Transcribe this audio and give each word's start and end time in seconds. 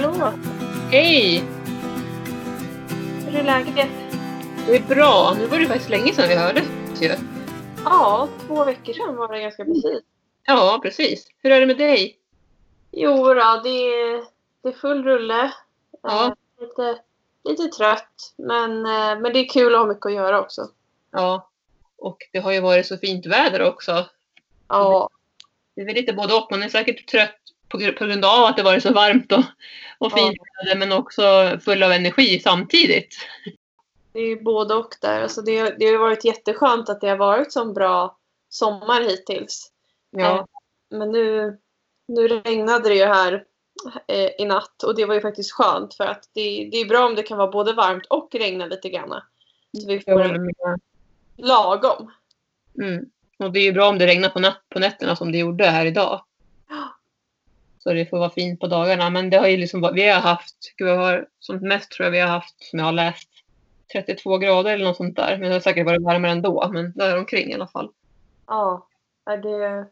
Hallå! 0.00 0.32
Hej! 0.90 1.42
Hur 3.26 3.36
är 3.38 3.42
läget? 3.44 3.88
Det 4.66 4.76
är 4.76 4.82
bra. 4.94 5.34
Nu 5.38 5.46
var 5.46 5.58
det 5.58 5.66
faktiskt 5.66 5.90
länge 5.90 6.12
sedan 6.12 6.28
vi 6.28 6.34
hördes 6.36 6.64
ju. 7.00 7.14
Ja, 7.84 8.28
två 8.46 8.64
veckor 8.64 8.92
sedan 8.92 9.16
var 9.16 9.32
det 9.32 9.40
ganska 9.40 9.64
precis. 9.64 10.00
Ja, 10.46 10.80
precis. 10.82 11.26
Hur 11.42 11.50
är 11.50 11.60
det 11.60 11.66
med 11.66 11.78
dig? 11.78 12.16
Jo 12.92 13.16
då, 13.34 13.60
det 13.64 13.68
är, 13.68 14.24
det 14.62 14.68
är 14.68 14.72
full 14.72 15.04
rulle. 15.04 15.52
Ja. 16.02 16.26
Eh, 16.26 16.32
lite, 16.66 16.98
lite 17.44 17.76
trött, 17.76 18.34
men, 18.36 18.86
eh, 18.86 19.20
men 19.20 19.32
det 19.32 19.38
är 19.38 19.48
kul 19.48 19.74
att 19.74 19.80
ha 19.80 19.86
mycket 19.86 20.06
att 20.06 20.12
göra 20.14 20.40
också. 20.40 20.68
Ja. 21.12 21.50
Och 21.98 22.18
det 22.32 22.38
har 22.38 22.52
ju 22.52 22.60
varit 22.60 22.86
så 22.86 22.96
fint 22.98 23.26
väder 23.26 23.62
också. 23.62 24.06
Ja, 24.68 25.10
Det 25.76 25.80
är 25.82 25.86
väl 25.86 25.94
lite 25.94 26.12
både 26.12 26.34
och. 26.34 26.48
Man 26.50 26.62
är 26.62 26.68
säkert 26.68 27.08
trött 27.08 27.34
på, 27.68 27.78
gr- 27.78 27.98
på 27.98 28.04
grund 28.06 28.24
av 28.24 28.44
att 28.44 28.56
det 28.56 28.62
varit 28.62 28.82
så 28.82 28.92
varmt 28.92 29.32
och, 29.32 29.44
och 29.98 30.12
väder, 30.12 30.76
men 30.76 30.92
också 30.92 31.22
full 31.64 31.82
av 31.82 31.92
energi 31.92 32.40
samtidigt. 32.40 33.14
det 34.12 34.20
är 34.20 34.36
både 34.36 34.74
och 34.74 34.94
där. 35.00 35.22
Alltså 35.22 35.42
det, 35.42 35.74
det 35.78 35.86
har 35.86 35.98
varit 35.98 36.24
jätteskönt 36.24 36.88
att 36.88 37.00
det 37.00 37.08
har 37.08 37.16
varit 37.16 37.52
så 37.52 37.72
bra 37.72 38.18
sommar 38.48 39.02
hittills. 39.02 39.72
Ja. 40.10 40.46
Men 40.90 41.12
nu, 41.12 41.58
nu 42.08 42.28
regnade 42.28 42.88
det 42.88 42.94
ju 42.94 43.04
här 43.04 43.44
eh, 44.06 44.30
i 44.38 44.44
natt 44.44 44.82
och 44.82 44.96
det 44.96 45.04
var 45.04 45.14
ju 45.14 45.20
faktiskt 45.20 45.52
skönt 45.52 45.94
för 45.94 46.04
att 46.04 46.30
det, 46.34 46.68
det 46.72 46.76
är 46.76 46.88
bra 46.88 47.06
om 47.06 47.14
det 47.14 47.22
kan 47.22 47.38
vara 47.38 47.50
både 47.50 47.72
varmt 47.72 48.06
och 48.06 48.34
regna 48.34 48.66
lite 48.66 48.88
grann. 48.88 49.22
Så 49.80 49.88
vi 49.88 50.00
får 50.00 50.20
en 50.20 50.50
lagom. 51.36 52.12
Mm. 52.82 53.04
Och 53.38 53.52
det 53.52 53.58
är 53.58 53.64
ju 53.64 53.72
bra 53.72 53.88
om 53.88 53.98
det 53.98 54.06
regnar 54.06 54.28
på, 54.28 54.38
nat- 54.38 54.68
på 54.68 54.78
nätterna 54.78 55.16
som 55.16 55.32
det 55.32 55.38
gjorde 55.38 55.66
här 55.66 55.86
idag. 55.86 56.24
Så 57.78 57.92
det 57.92 58.06
får 58.06 58.18
vara 58.18 58.30
fint 58.30 58.60
på 58.60 58.66
dagarna. 58.66 59.10
Men 59.10 59.30
det 59.30 59.36
har 59.36 59.46
ju 59.48 59.56
liksom, 59.56 59.80
varit- 59.80 59.96
vi 59.96 60.08
har 60.08 60.20
haft, 60.20 60.56
gud, 60.76 60.88
har, 60.88 61.28
som 61.38 61.56
mest 61.56 61.90
tror 61.90 62.04
jag 62.04 62.10
vi 62.12 62.20
har 62.20 62.28
haft, 62.28 62.62
som 62.62 62.78
jag 62.78 62.86
har 62.86 62.92
läst, 62.92 63.28
32 63.92 64.38
grader 64.38 64.72
eller 64.74 64.84
något 64.84 64.96
sånt 64.96 65.16
där. 65.16 65.38
Men 65.38 65.48
det 65.48 65.54
har 65.54 65.60
säkert 65.60 65.86
varit 65.86 66.02
varmare 66.02 66.32
ändå, 66.32 66.68
men 66.72 66.92
där 66.96 67.18
omkring 67.18 67.50
i 67.50 67.54
alla 67.54 67.68
fall. 67.68 67.90
Ja, 68.46 68.88
är 69.26 69.36
det 69.36 69.86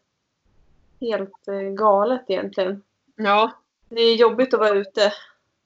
helt 1.01 1.49
eh, 1.49 1.61
galet 1.61 2.25
egentligen. 2.29 2.83
Ja, 3.17 3.53
Det 3.89 4.01
är 4.01 4.17
jobbigt 4.17 4.55
att 4.55 4.61
vara 4.61 4.71
ute. 4.75 5.13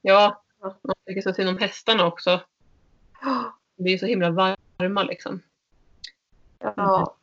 ja. 0.01 0.43
Ja. 0.63 0.77
Man 0.83 0.95
tycker 1.07 1.23
så 1.23 1.33
synd 1.33 1.49
om 1.49 1.59
hästarna 1.59 2.07
också. 2.07 2.41
Det 3.77 3.91
är 3.91 3.99
så 3.99 4.07
himla 4.07 4.31
varma 4.31 5.03
liksom. 5.03 5.43
Ja, 6.59 7.17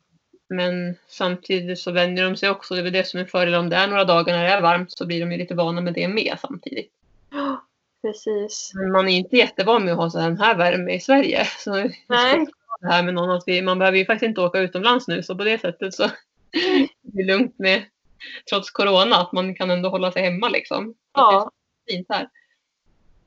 Men 0.48 0.96
samtidigt 1.08 1.78
så 1.78 1.90
vänjer 1.92 2.24
de 2.24 2.36
sig 2.36 2.50
också. 2.50 2.74
Det 2.74 2.80
är 2.80 2.84
väl 2.84 2.92
det 2.92 3.06
som 3.06 3.20
är 3.20 3.24
fördelen. 3.24 3.60
Om 3.60 3.68
det 3.68 3.76
är 3.76 3.86
några 3.88 4.04
dagar 4.04 4.36
när 4.36 4.44
det 4.44 4.50
är 4.50 4.60
varmt 4.60 4.92
så 4.92 5.06
blir 5.06 5.20
de 5.20 5.32
ju 5.32 5.38
lite 5.38 5.54
vana 5.54 5.80
med 5.80 5.94
det 5.94 6.08
med 6.08 6.36
samtidigt. 6.40 6.92
precis. 8.02 8.72
Men 8.74 8.92
man 8.92 9.08
är 9.08 9.16
inte 9.18 9.36
jättevan 9.36 9.84
med 9.84 9.92
att 9.92 9.98
ha 9.98 10.10
så 10.10 10.18
här 10.18 10.54
värme 10.54 10.92
i 10.94 11.00
Sverige. 11.00 11.44
Så 11.44 11.74
Nej, 12.08 12.46
det 12.80 12.86
här 12.88 13.02
med 13.02 13.14
någon 13.14 13.30
att 13.30 13.42
vi, 13.46 13.62
man 13.62 13.78
behöver 13.78 13.98
ju 13.98 14.04
faktiskt 14.04 14.28
inte 14.28 14.40
åka 14.40 14.58
utomlands 14.58 15.08
nu 15.08 15.22
så 15.22 15.36
på 15.36 15.44
det 15.44 15.58
sättet 15.60 15.94
så 15.94 16.02
det 17.02 17.20
är 17.22 17.26
lugnt 17.26 17.58
med 17.58 17.84
trots 18.50 18.70
corona 18.70 19.16
att 19.16 19.32
man 19.32 19.54
kan 19.54 19.70
ändå 19.70 19.88
hålla 19.88 20.12
sig 20.12 20.22
hemma 20.22 20.48
liksom. 20.48 20.94
ja, 21.14 21.50
Det 21.86 21.92
är 21.92 21.96
fint 21.96 22.06
här. 22.10 22.28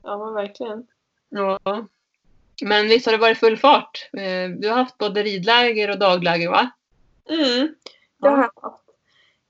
ja 0.02 0.24
men 0.24 0.34
verkligen. 0.34 0.86
Ja. 1.28 1.58
Men 2.62 2.88
visst 2.88 3.06
har 3.06 3.12
det 3.12 3.18
varit 3.18 3.38
full 3.38 3.56
fart? 3.56 4.08
Eh, 4.12 4.50
Du 4.58 4.68
har 4.68 4.76
haft 4.76 4.98
både 4.98 5.22
ridläger 5.22 5.90
och 5.90 5.98
dagläger 5.98 6.50
va? 6.50 6.70
Mm, 7.28 7.74
det 8.20 8.28
har 8.28 8.38
jag 8.38 8.62
haft. 8.62 8.82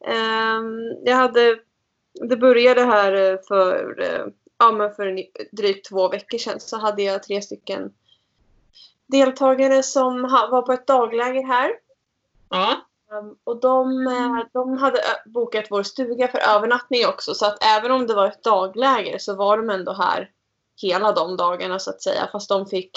Ehm, 0.04 1.04
jag 1.04 1.16
hade, 1.16 1.58
det 2.28 2.36
började 2.36 2.84
här 2.84 3.12
eh, 3.12 3.38
för, 3.48 4.00
eh, 4.02 4.26
ja, 4.58 4.72
men 4.72 4.94
för 4.94 5.26
drygt 5.52 5.88
två 5.88 6.08
veckor 6.08 6.38
sedan 6.38 6.60
så 6.60 6.76
hade 6.76 7.02
jag 7.02 7.22
tre 7.22 7.42
stycken 7.42 7.92
deltagare 9.06 9.82
som 9.82 10.22
var 10.22 10.62
på 10.62 10.72
ett 10.72 10.86
dagläger 10.86 11.42
här. 11.42 11.70
Ja. 12.50 12.76
Um, 13.18 13.36
och 13.44 13.60
de, 13.60 14.06
eh, 14.06 14.46
de 14.52 14.78
hade 14.78 15.00
bokat 15.26 15.64
vår 15.70 15.82
stuga 15.82 16.28
för 16.28 16.38
övernattning 16.38 17.06
också 17.06 17.34
så 17.34 17.46
att 17.46 17.64
även 17.64 17.90
om 17.90 18.06
det 18.06 18.14
var 18.14 18.26
ett 18.26 18.44
dagläger 18.44 19.18
så 19.18 19.34
var 19.34 19.56
de 19.56 19.70
ändå 19.70 19.92
här 19.92 20.30
hela 20.82 21.12
de 21.12 21.36
dagarna 21.36 21.78
så 21.78 21.90
att 21.90 22.02
säga. 22.02 22.28
Fast 22.32 22.48
de 22.48 22.66
fick 22.66 22.90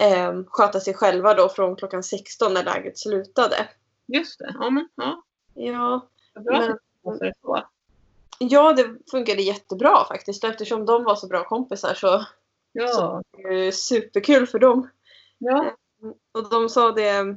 eh, 0.00 0.32
sköta 0.46 0.80
sig 0.80 0.94
själva 0.94 1.34
då 1.34 1.48
från 1.48 1.76
klockan 1.76 2.02
16 2.02 2.54
när 2.54 2.64
lägret 2.64 2.98
slutade. 2.98 3.68
Just 4.14 4.38
det. 4.38 4.54
Ja, 4.58 4.70
men, 4.70 4.88
ja. 4.94 5.22
Ja, 5.54 6.08
Men- 6.34 6.78
så. 7.42 7.62
ja 8.38 8.72
det 8.72 8.96
funkade 9.10 9.42
jättebra 9.42 10.04
faktiskt. 10.04 10.44
Och 10.44 10.50
eftersom 10.50 10.86
de 10.86 11.04
var 11.04 11.14
så 11.14 11.26
bra 11.26 11.44
kompisar 11.44 11.94
så 11.94 12.24
Ja. 12.72 13.22
var 13.32 13.50
det 13.50 13.72
superkul 13.72 14.46
för 14.46 14.58
dem. 14.58 14.88
ja. 15.38 15.76
Och 16.32 16.50
de 16.50 16.68
sa 16.68 16.92
det, 16.92 17.36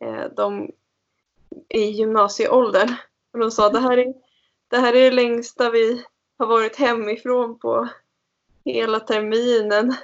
eh, 0.00 0.24
de 0.36 0.70
i 1.68 1.80
gymnasieåldern. 1.80 2.94
Och 3.32 3.38
de 3.38 3.50
sa 3.50 3.68
det 3.68 3.80
här, 3.80 3.96
är, 3.98 4.14
det 4.68 4.76
här 4.76 4.94
är 4.96 5.00
det 5.02 5.10
längsta 5.10 5.70
vi 5.70 6.04
har 6.38 6.46
varit 6.46 6.76
hemifrån 6.76 7.58
på 7.58 7.88
hela 8.64 9.00
terminen. 9.00 9.94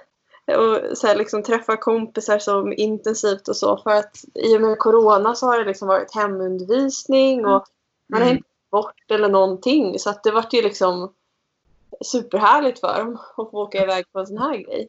Och 0.46 0.98
så 0.98 1.06
här 1.06 1.16
liksom 1.16 1.42
träffa 1.42 1.76
kompisar 1.76 2.38
så 2.38 2.72
intensivt 2.72 3.48
och 3.48 3.56
så. 3.56 3.76
För 3.76 3.90
att 3.90 4.24
i 4.34 4.56
och 4.56 4.60
med 4.60 4.78
corona 4.78 5.34
så 5.34 5.46
har 5.46 5.58
det 5.58 5.64
liksom 5.64 5.88
varit 5.88 6.14
hemundervisning 6.14 7.46
och 7.46 7.64
man 8.08 8.20
har 8.22 8.28
Mm. 8.28 8.36
inte 8.36 8.48
bort 8.70 9.10
eller 9.10 9.28
någonting. 9.28 9.98
Så 9.98 10.10
att 10.10 10.22
det 10.24 10.30
vart 10.30 10.52
ju 10.52 10.62
liksom 10.62 11.12
superhärligt 12.04 12.80
för 12.80 12.98
dem 12.98 13.14
att 13.14 13.50
få 13.50 13.62
åka 13.62 13.82
iväg 13.82 14.12
på 14.12 14.18
en 14.18 14.26
sån 14.26 14.38
här 14.38 14.56
grej. 14.56 14.88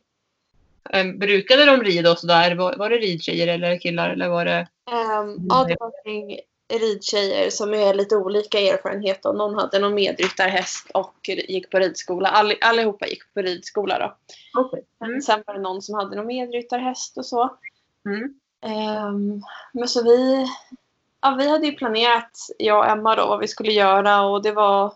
Ehm, 0.90 1.20
Brukade 1.20 1.66
de 1.66 1.84
rida 1.84 2.12
och 2.12 2.20
sådär? 2.20 2.56
Var, 2.56 2.76
var 2.78 2.90
det 2.90 2.96
ridtjejer 2.98 3.48
eller 3.48 3.80
killar? 3.80 4.10
Eller 4.10 4.30
var 4.30 4.46
det... 4.46 4.68
Um, 4.92 5.48
ja, 5.50 5.66
det 5.68 5.78
var 5.80 6.04
kring 6.04 6.40
ridtjejer 6.74 7.50
som 7.50 7.74
är 7.74 7.94
lite 7.94 8.16
olika 8.16 8.60
erfarenhet. 8.60 9.26
Och 9.26 9.36
någon 9.36 9.56
hade 9.56 9.80
någon 9.80 9.96
medryttarhäst 9.96 10.92
och 10.94 11.30
gick 11.30 11.70
på 11.70 11.80
ridskola. 11.80 12.30
All, 12.30 12.54
allihopa 12.62 13.08
gick 13.08 13.34
på 13.34 13.42
ridskola 13.42 14.00
då. 14.00 14.16
Okay. 14.62 14.82
Men 15.00 15.22
Sen 15.22 15.44
var 15.48 15.54
det 15.54 15.62
någon 15.62 15.82
som 15.82 15.96
hade 15.96 16.16
någon 16.16 16.28
medryttarhäst 16.28 17.18
och 17.18 17.26
så. 17.26 17.58
Mm. 18.06 18.40
Ehm, 18.62 19.42
men 19.74 19.88
så 19.88 20.04
vi, 20.04 20.48
ja, 21.22 21.36
vi 21.40 21.50
hade 21.50 21.66
ju 21.66 21.72
planerat, 21.72 22.32
jag 22.58 22.80
och 22.80 22.92
Emma 22.92 23.16
då, 23.16 23.28
vad 23.28 23.40
vi 23.40 23.48
skulle 23.48 23.72
göra. 23.72 24.22
Och 24.22 24.42
det 24.42 24.52
var 24.52 24.94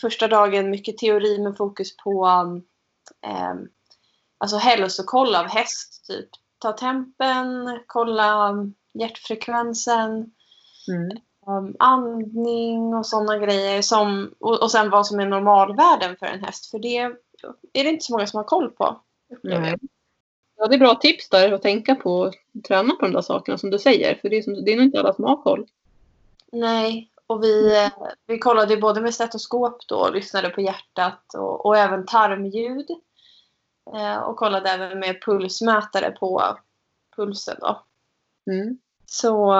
första 0.00 0.28
dagen 0.28 0.70
mycket 0.70 0.98
teori 0.98 1.38
med 1.38 1.56
fokus 1.56 1.96
på 1.96 2.26
um, 2.26 3.68
alltså 4.38 4.56
hälsokoll 4.56 5.34
av 5.34 5.46
häst. 5.46 6.04
Typ 6.06 6.28
ta 6.58 6.72
tempen, 6.72 7.80
kolla 7.86 8.50
um, 8.50 8.74
hjärtfrekvensen, 8.94 10.32
Mm. 10.88 11.18
um, 11.46 11.76
andning 11.78 12.94
och 12.94 13.06
sådana 13.06 13.38
grejer. 13.38 13.82
Som, 13.82 14.34
och, 14.38 14.62
och 14.62 14.70
sen 14.70 14.90
vad 14.90 15.06
som 15.06 15.20
är 15.20 15.26
normalvärden 15.26 16.16
för 16.16 16.26
en 16.26 16.44
häst. 16.44 16.70
För 16.70 16.78
det 16.78 16.96
är 17.72 17.84
det 17.84 17.90
inte 17.90 18.04
så 18.04 18.12
många 18.12 18.26
som 18.26 18.38
har 18.38 18.44
koll 18.44 18.70
på. 18.70 19.00
jag. 19.42 19.78
Ja, 20.56 20.66
det 20.66 20.74
är 20.74 20.78
bra 20.78 20.94
tips 20.94 21.28
där 21.28 21.52
att 21.52 21.62
tänka 21.62 21.94
på 21.94 22.20
och 22.20 22.34
träna 22.68 22.94
på 22.94 23.06
de 23.06 23.12
där 23.12 23.20
sakerna 23.20 23.58
som 23.58 23.70
du 23.70 23.78
säger. 23.78 24.14
För 24.14 24.28
det 24.28 24.36
är, 24.36 24.42
som, 24.42 24.64
det 24.64 24.72
är 24.72 24.76
nog 24.76 24.84
inte 24.84 25.00
alla 25.00 25.14
som 25.14 25.24
har 25.24 25.42
koll. 25.42 25.66
Nej, 26.52 27.10
och 27.26 27.44
vi, 27.44 27.72
vi 28.26 28.38
kollade 28.38 28.76
både 28.76 29.00
med 29.00 29.14
stetoskop 29.14 29.88
då 29.88 29.96
och 29.96 30.14
lyssnade 30.14 30.50
på 30.50 30.60
hjärtat 30.60 31.34
och, 31.34 31.66
och 31.66 31.76
även 31.76 32.06
tarmljud. 32.06 32.86
Eh, 33.94 34.18
och 34.18 34.36
kollade 34.36 34.70
även 34.70 34.98
med 34.98 35.22
pulsmätare 35.22 36.10
på 36.10 36.56
pulsen 37.16 37.56
då. 37.60 37.84
Mm. 38.50 38.78
Så, 39.06 39.52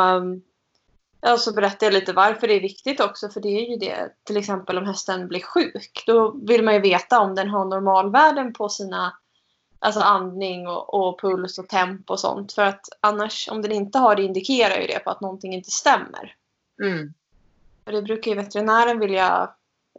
ja, 1.25 1.37
så 1.37 1.53
berättade 1.53 1.87
jag 1.87 1.93
lite 1.95 2.13
varför 2.13 2.49
det 2.49 2.55
är 2.55 2.61
viktigt 2.61 3.01
också. 3.01 3.29
För 3.29 3.41
det 3.41 3.49
är 3.49 3.71
ju 3.71 3.77
det, 3.77 4.13
till 4.25 4.37
exempel 4.37 4.79
om 4.79 4.87
hästen 4.87 5.29
blir 5.29 5.41
sjuk. 5.41 6.05
Då 6.07 6.31
vill 6.31 6.65
man 6.65 6.75
ju 6.75 6.81
veta 6.81 7.21
om 7.21 7.35
den 7.35 7.49
har 7.49 7.65
normalvärden 7.65 8.53
på 8.53 8.69
sina 8.69 9.13
Alltså 9.85 10.01
andning 10.01 10.69
och, 10.69 10.95
och 10.95 11.21
puls 11.21 11.59
och 11.59 11.69
temp 11.69 12.11
och 12.11 12.21
sånt. 12.21 12.53
För 12.53 12.63
att 12.63 12.89
annars, 13.01 13.49
om 13.49 13.63
den 13.63 13.73
inte 13.73 13.99
har 13.99 14.17
det, 14.17 14.23
indikerar 14.23 14.81
ju 14.81 14.87
det 14.87 14.99
på 14.99 15.11
att 15.11 15.21
någonting 15.21 15.55
inte 15.55 15.71
stämmer. 15.71 16.37
Mm. 16.83 17.15
Och 17.85 17.93
det 17.93 18.03
brukar 18.03 18.31
ju 18.31 18.37
veterinären 18.37 18.99
vilja 18.99 19.51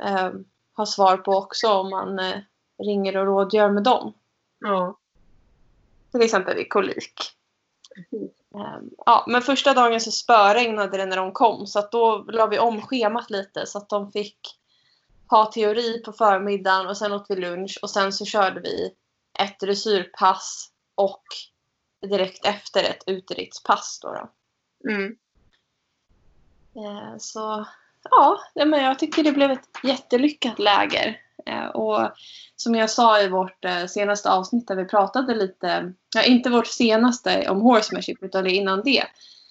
eh, 0.01 0.29
ha 0.75 0.85
svar 0.85 1.17
på 1.17 1.31
också 1.31 1.67
om 1.67 1.89
man 1.89 2.19
eh, 2.19 2.37
ringer 2.83 3.17
och 3.17 3.25
rådgör 3.25 3.69
med 3.69 3.83
dem. 3.83 4.13
Ja. 4.59 4.97
Till 6.11 6.21
exempel 6.21 6.55
vid 6.55 6.69
kolik. 6.69 7.31
Precis. 7.95 8.31
Eh, 8.55 8.79
ja, 9.05 9.25
men 9.27 9.41
första 9.41 9.73
dagen 9.73 10.01
så 10.01 10.11
spöregnade 10.11 10.97
det 10.97 11.05
när 11.05 11.17
de 11.17 11.31
kom 11.31 11.67
så 11.67 11.79
att 11.79 11.91
då 11.91 12.17
la 12.17 12.47
vi 12.47 12.59
om 12.59 12.81
schemat 12.81 13.29
lite 13.29 13.65
så 13.65 13.77
att 13.77 13.89
de 13.89 14.11
fick 14.11 14.39
ha 15.27 15.45
teori 15.45 16.01
på 16.05 16.13
förmiddagen 16.13 16.87
och 16.87 16.97
sen 16.97 17.11
åt 17.11 17.25
vi 17.29 17.35
lunch 17.35 17.79
och 17.81 17.89
sen 17.89 18.13
så 18.13 18.25
körde 18.25 18.59
vi 18.59 18.93
ett 19.39 19.59
dressyrpass 19.59 20.71
och 20.95 21.23
direkt 22.01 22.45
efter 22.45 22.83
ett 22.83 23.03
uteriktspass. 23.07 23.99
Då 24.01 24.13
då. 24.13 24.29
Mm. 24.91 25.17
Eh, 26.75 27.17
Så 27.17 27.65
ja, 28.09 28.39
men 28.53 28.83
jag 28.83 28.99
tycker 28.99 29.23
det 29.23 29.31
blev 29.31 29.51
ett 29.51 29.69
jättelyckat 29.83 30.59
läger. 30.59 31.21
Eh, 31.45 31.65
och 31.65 32.11
som 32.55 32.75
jag 32.75 32.89
sa 32.89 33.21
i 33.21 33.29
vårt 33.29 33.65
eh, 33.65 33.85
senaste 33.85 34.31
avsnitt 34.31 34.67
där 34.67 34.75
vi 34.75 34.85
pratade 34.85 35.35
lite, 35.35 35.93
ja, 36.15 36.23
inte 36.23 36.49
vårt 36.49 36.67
senaste 36.67 37.49
om 37.49 37.61
horsemanship 37.61 38.23
utan 38.23 38.47
innan 38.47 38.81
det. 38.83 39.03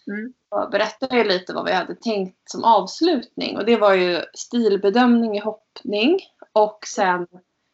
Mm. 0.06 0.32
Berättade 0.70 1.17
jag 1.17 1.26
lite 1.26 1.55
vad 1.55 1.64
vi 1.64 1.73
hade 1.73 1.94
tänkt 1.94 2.50
som 2.50 2.64
avslutning 2.64 3.56
och 3.56 3.64
det 3.64 3.76
var 3.76 3.94
ju 3.94 4.23
stilbedömning 4.35 5.37
i 5.37 5.41
hoppning 5.41 6.20
och 6.52 6.79
sen 6.87 7.26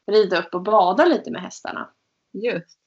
rida 0.06 0.38
upp 0.38 0.54
och 0.54 0.62
bada 0.62 1.04
lite 1.04 1.30
med 1.30 1.42
hästarna. 1.42 1.88
Just. 2.32 2.78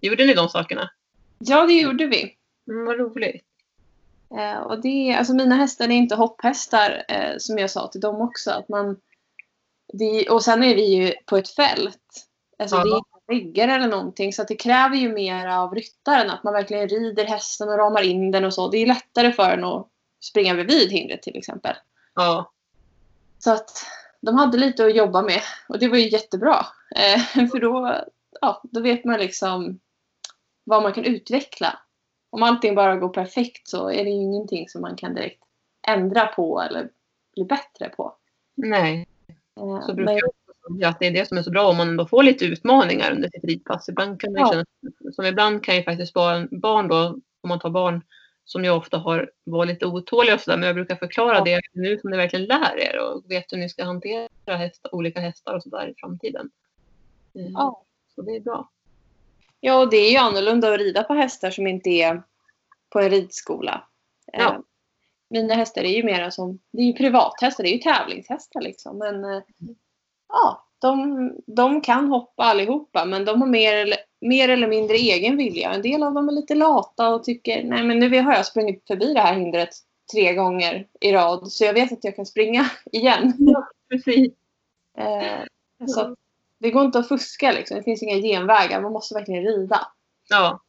Gjorde 0.00 0.26
ni 0.26 0.34
de 0.34 0.48
sakerna? 0.48 0.90
Ja, 1.38 1.66
det 1.66 1.72
gjorde 1.72 2.06
vi. 2.06 2.36
Mm, 2.68 2.84
vad 2.84 2.98
roligt. 2.98 3.44
Eh, 4.38 4.58
och 4.58 4.80
det, 4.80 5.14
alltså 5.14 5.34
mina 5.34 5.56
hästar 5.56 5.84
är 5.84 5.90
inte 5.90 6.14
hopphästar 6.14 7.04
eh, 7.08 7.34
som 7.38 7.58
jag 7.58 7.70
sa 7.70 7.88
till 7.88 8.00
dem 8.00 8.20
också. 8.20 8.50
Att 8.50 8.68
man, 8.68 8.96
det, 9.92 10.28
och 10.28 10.42
sen 10.42 10.62
är 10.62 10.74
vi 10.74 10.94
ju 10.94 11.14
på 11.26 11.36
ett 11.36 11.48
fält. 11.48 12.28
Alltså 12.58 12.76
Ja. 12.76 12.84
det 12.84 12.90
är 12.90 12.96
inte 12.96 13.08
väggar 13.26 13.68
eller 13.68 13.88
någonting. 13.88 14.32
Så 14.32 14.44
det 14.44 14.56
kräver 14.56 14.96
ju 14.96 15.12
mer 15.12 15.46
av 15.46 15.74
ryttaren. 15.74 16.30
Att 16.30 16.44
man 16.44 16.52
verkligen 16.52 16.88
rider 16.88 17.24
hästen 17.24 17.68
och 17.68 17.78
ramar 17.78 18.02
in 18.02 18.30
den 18.30 18.44
och 18.44 18.54
så. 18.54 18.68
Det 18.68 18.78
är 18.78 18.86
lättare 18.86 19.32
för 19.32 19.50
en 19.50 19.64
att 19.64 19.88
springa 20.20 20.54
bredvid 20.54 20.90
hindret 20.90 21.22
till 21.22 21.36
exempel. 21.36 21.76
Ja. 22.14 22.52
Så 23.38 23.52
att 23.52 23.70
de 24.20 24.34
hade 24.36 24.58
lite 24.58 24.84
att 24.86 24.96
jobba 24.96 25.22
med. 25.22 25.40
Och 25.68 25.78
det 25.78 25.88
var 25.88 25.96
ju 25.96 26.08
jättebra. 26.08 26.66
Eh, 26.96 27.46
för 27.50 27.60
då, 27.60 28.00
ja, 28.40 28.60
då 28.64 28.80
vet 28.80 29.04
man 29.04 29.18
liksom 29.20 29.80
vad 30.64 30.82
man 30.82 30.92
kan 30.92 31.04
utveckla. 31.04 31.78
Om 32.30 32.42
allting 32.42 32.74
bara 32.74 32.96
går 32.96 33.08
perfekt 33.08 33.68
så 33.68 33.90
är 33.90 34.04
det 34.04 34.10
ju 34.10 34.22
ingenting 34.22 34.68
som 34.68 34.80
man 34.80 34.96
kan 34.96 35.14
direkt 35.14 35.42
ändra 35.88 36.26
på 36.26 36.62
eller 36.62 36.90
bli 37.34 37.44
bättre 37.44 37.88
på. 37.88 38.16
Nej. 38.54 39.06
Eh, 39.60 39.80
Så 39.86 39.94
brukar 39.94 40.12
jag 40.12 40.22
säga 40.76 40.88
att 40.88 40.98
det 41.00 41.06
är 41.06 41.10
det 41.10 41.28
som 41.28 41.38
är 41.38 41.42
så 41.42 41.50
bra 41.50 41.68
om 41.68 41.76
man 41.76 41.88
ändå 41.88 42.06
får 42.06 42.22
lite 42.22 42.44
utmaningar 42.44 43.12
under 43.12 43.28
sitt 43.34 43.44
ridpass. 43.44 43.88
Ibland 43.88 44.20
kan 44.20 44.32
man 44.32 44.40
Ja. 44.40 44.50
känna, 44.52 44.64
som 45.12 45.24
ibland 45.26 45.64
kan 45.64 45.76
ju 45.76 45.82
faktiskt 45.82 46.12
barn, 46.14 46.48
barn 46.50 46.88
då, 46.88 47.18
om 47.40 47.48
man 47.48 47.60
tar 47.60 47.70
barn 47.70 48.02
som 48.44 48.64
jag 48.64 48.76
ofta 48.76 48.98
har 48.98 49.30
varit 49.44 49.68
lite 49.68 49.86
otåliga 49.86 50.34
och 50.34 50.40
sådär, 50.40 50.58
men 50.58 50.66
jag 50.66 50.74
brukar 50.74 50.96
förklara 50.96 51.34
Ja. 51.38 51.44
det 51.44 51.60
nu 51.72 51.98
som 51.98 52.10
ni 52.10 52.16
verkligen 52.16 52.44
lär 52.46 52.78
er 52.78 52.98
och 52.98 53.30
vet 53.30 53.52
hur 53.52 53.58
ni 53.58 53.68
ska 53.68 53.84
hantera 53.84 54.28
hästar, 54.46 54.94
olika 54.94 55.20
hästar 55.20 55.54
och 55.54 55.62
sådär 55.62 55.88
i 55.88 55.94
framtiden. 56.00 56.50
Eh, 57.34 57.46
ja. 57.52 57.82
Så 58.14 58.22
det 58.22 58.36
är 58.36 58.40
bra. 58.40 58.70
ja, 59.60 59.80
och 59.80 59.90
det 59.90 59.96
är 59.96 60.10
ju 60.10 60.16
annorlunda 60.16 60.72
att 60.74 60.78
rida 60.80 61.02
på 61.04 61.14
hästar 61.14 61.50
som 61.50 61.66
inte 61.66 61.90
är 61.90 62.22
på 62.90 63.00
en 63.00 63.10
ridskola. 63.10 63.84
Eh, 64.32 64.40
Ja. 64.42 64.62
Mina 65.32 65.54
hästar 65.54 65.84
är 65.84 65.96
ju 65.96 66.02
mera 66.02 66.30
som, 66.30 66.58
det 66.72 66.82
är 66.82 66.86
ju 66.86 66.92
privathästar, 66.92 67.64
det 67.64 67.70
är 67.70 67.72
ju 67.72 67.78
tävlingshästar 67.78 68.60
liksom. 68.60 68.98
Men 68.98 69.24
eh, 69.24 69.42
ja, 70.28 70.68
de, 70.78 71.32
de 71.46 71.80
kan 71.80 72.08
hoppa 72.08 72.44
allihopa 72.44 73.04
men 73.04 73.24
de 73.24 73.40
har 73.40 73.48
mer 73.48 73.76
eller, 73.76 73.98
mer 74.20 74.48
eller 74.48 74.68
mindre 74.68 74.96
egen 74.96 75.36
vilja. 75.36 75.72
En 75.72 75.82
del 75.82 76.02
av 76.02 76.14
dem 76.14 76.28
är 76.28 76.32
lite 76.32 76.54
lata 76.54 77.14
och 77.14 77.24
tycker 77.24 77.64
nej 77.64 77.84
men 77.84 77.98
nu 77.98 78.20
har 78.20 78.32
jag 78.32 78.46
sprungit 78.46 78.86
förbi 78.86 79.14
det 79.14 79.20
här 79.20 79.34
hindret 79.34 79.70
tre 80.12 80.34
gånger 80.34 80.86
i 81.00 81.12
rad 81.12 81.52
så 81.52 81.64
jag 81.64 81.74
vet 81.74 81.92
att 81.92 82.04
jag 82.04 82.16
kan 82.16 82.26
springa 82.26 82.70
igen. 82.92 83.32
Precis. 83.88 84.32
Eh, 84.98 85.86
så 85.86 86.16
det 86.58 86.70
går 86.70 86.84
inte 86.84 86.98
att 86.98 87.08
fuska 87.08 87.52
liksom. 87.52 87.76
Det 87.76 87.82
finns 87.82 88.02
inga 88.02 88.16
genvägar. 88.16 88.80
Man 88.80 88.92
måste 88.92 89.14
verkligen 89.14 89.44
rida. 89.44 89.80
Ja. 90.28 90.60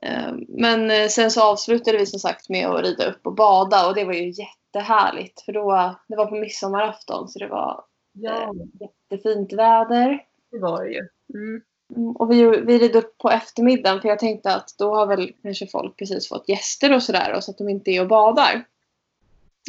Eh, 0.00 0.32
Men 0.48 0.90
eh, 0.90 1.08
sen 1.08 1.30
så 1.30 1.42
avslutade 1.42 1.98
vi 1.98 2.06
som 2.06 2.20
sagt 2.20 2.48
med 2.48 2.66
att 2.66 2.84
rida 2.84 3.06
upp 3.06 3.26
och 3.26 3.34
bada 3.34 3.88
och 3.88 3.94
det 3.94 4.04
var 4.04 4.12
ju 4.12 4.30
jättehärligt. 4.30 5.40
För 5.40 5.52
då, 5.52 5.94
det 6.08 6.16
var 6.16 6.26
på 6.26 6.34
midsommarafton 6.34 7.28
så 7.28 7.38
det 7.38 7.48
var 7.48 7.84
ja, 8.12 8.54
jättefint 8.80 9.52
väder. 9.52 10.24
det 10.50 10.58
var 10.58 10.84
det 10.84 10.90
ju. 10.90 11.08
Mm. 11.34 11.62
Mm, 11.96 12.16
Och 12.16 12.30
vi, 12.32 12.60
vi 12.60 12.78
red 12.78 12.96
upp 12.96 13.18
på 13.18 13.30
eftermiddagen 13.30 14.00
för 14.00 14.08
jag 14.08 14.18
tänkte 14.18 14.54
att 14.54 14.74
då 14.78 14.94
har 14.94 15.06
väl 15.06 15.32
kanske 15.42 15.66
folk 15.66 15.96
precis 15.98 16.28
fått 16.28 16.48
gäster 16.48 16.92
och 16.94 17.02
sådär 17.02 17.34
och 17.36 17.44
så 17.44 17.50
att 17.50 17.58
de 17.58 17.68
inte 17.68 17.90
är 17.90 18.00
och 18.00 18.08
badar. 18.08 18.64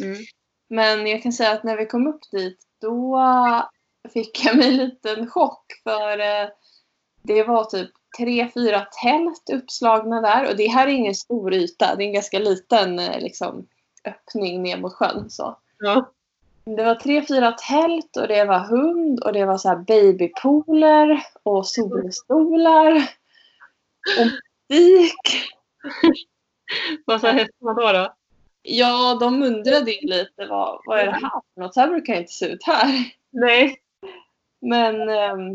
Mm. 0.02 0.16
Men 0.68 1.06
jag 1.06 1.22
kan 1.22 1.32
säga 1.32 1.52
att 1.52 1.64
när 1.64 1.76
vi 1.76 1.86
kom 1.86 2.06
upp 2.06 2.30
dit 2.30 2.58
då 2.80 3.20
fick 4.12 4.44
jag 4.44 4.56
mig 4.56 4.68
en 4.68 4.76
liten 4.76 5.30
chock 5.30 5.64
för 5.84 6.18
eh, 6.18 6.48
det 7.22 7.44
var 7.44 7.64
typ 7.64 7.90
tre, 8.18 8.50
fyra 8.54 8.86
tält 9.02 9.50
uppslagna 9.52 10.20
där 10.20 10.50
och 10.50 10.56
det 10.56 10.68
här 10.68 10.86
är 10.86 10.92
ingen 10.92 11.14
stor 11.14 11.54
yta. 11.54 11.94
Det 11.96 12.04
är 12.04 12.06
en 12.06 12.12
ganska 12.12 12.38
liten 12.38 12.98
eh, 12.98 13.20
liksom, 13.20 13.66
öppning 14.04 14.62
ner 14.62 14.76
mot 14.76 14.94
sjön. 14.94 15.30
Så. 15.30 15.58
Ja. 15.78 16.12
Det 16.64 16.84
var 16.84 16.94
tre, 16.94 17.26
fyra 17.26 17.52
tält 17.52 18.16
och 18.16 18.28
det 18.28 18.44
var 18.44 18.58
hund 18.58 19.20
och 19.20 19.32
det 19.32 19.44
var 19.44 19.58
så 19.58 19.68
här 19.68 19.76
babypooler 19.76 21.22
och 21.42 21.66
solstolar 21.66 23.08
och 24.18 24.26
musik. 24.70 25.20
Vad 27.06 27.20
sa 27.20 27.30
hästarna 27.30 27.74
då? 27.74 27.92
då? 27.92 28.14
Ja, 28.62 29.16
de 29.20 29.42
undrade 29.42 29.90
ju 29.92 30.08
lite 30.08 30.46
vad, 30.46 30.80
vad 30.86 30.98
är 30.98 31.06
det 31.06 31.12
här 31.12 31.30
för 31.54 31.60
något? 31.60 31.74
Så 31.74 31.80
här 31.80 31.88
brukar 31.88 32.12
det 32.12 32.20
inte 32.20 32.32
se 32.32 32.46
ut 32.46 32.64
här. 32.66 33.12
Nej. 33.30 33.76
Men 34.60 35.08
ehm, 35.08 35.52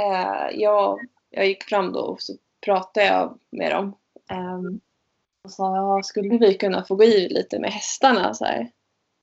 eh, 0.00 0.60
jag, 0.60 0.98
jag 1.30 1.46
gick 1.46 1.64
fram 1.64 1.92
då 1.92 2.00
och 2.00 2.22
så 2.22 2.32
pratade 2.64 3.06
jag 3.06 3.38
med 3.50 3.70
dem. 3.72 3.96
Ehm, 4.30 4.80
och 5.44 5.50
sa, 5.50 5.76
ja, 5.76 6.02
skulle 6.02 6.38
vi 6.38 6.54
kunna 6.54 6.84
få 6.84 6.94
gå 6.94 7.04
i 7.04 7.28
lite 7.28 7.58
med 7.58 7.70
hästarna? 7.70 8.34
Så 8.34 8.44
här. 8.44 8.70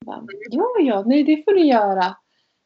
Bara, 0.05 0.23
ja, 0.49 0.67
ja, 0.79 1.03
nej 1.05 1.23
det 1.23 1.43
får 1.45 1.55
ni 1.55 1.67
göra. 1.67 2.15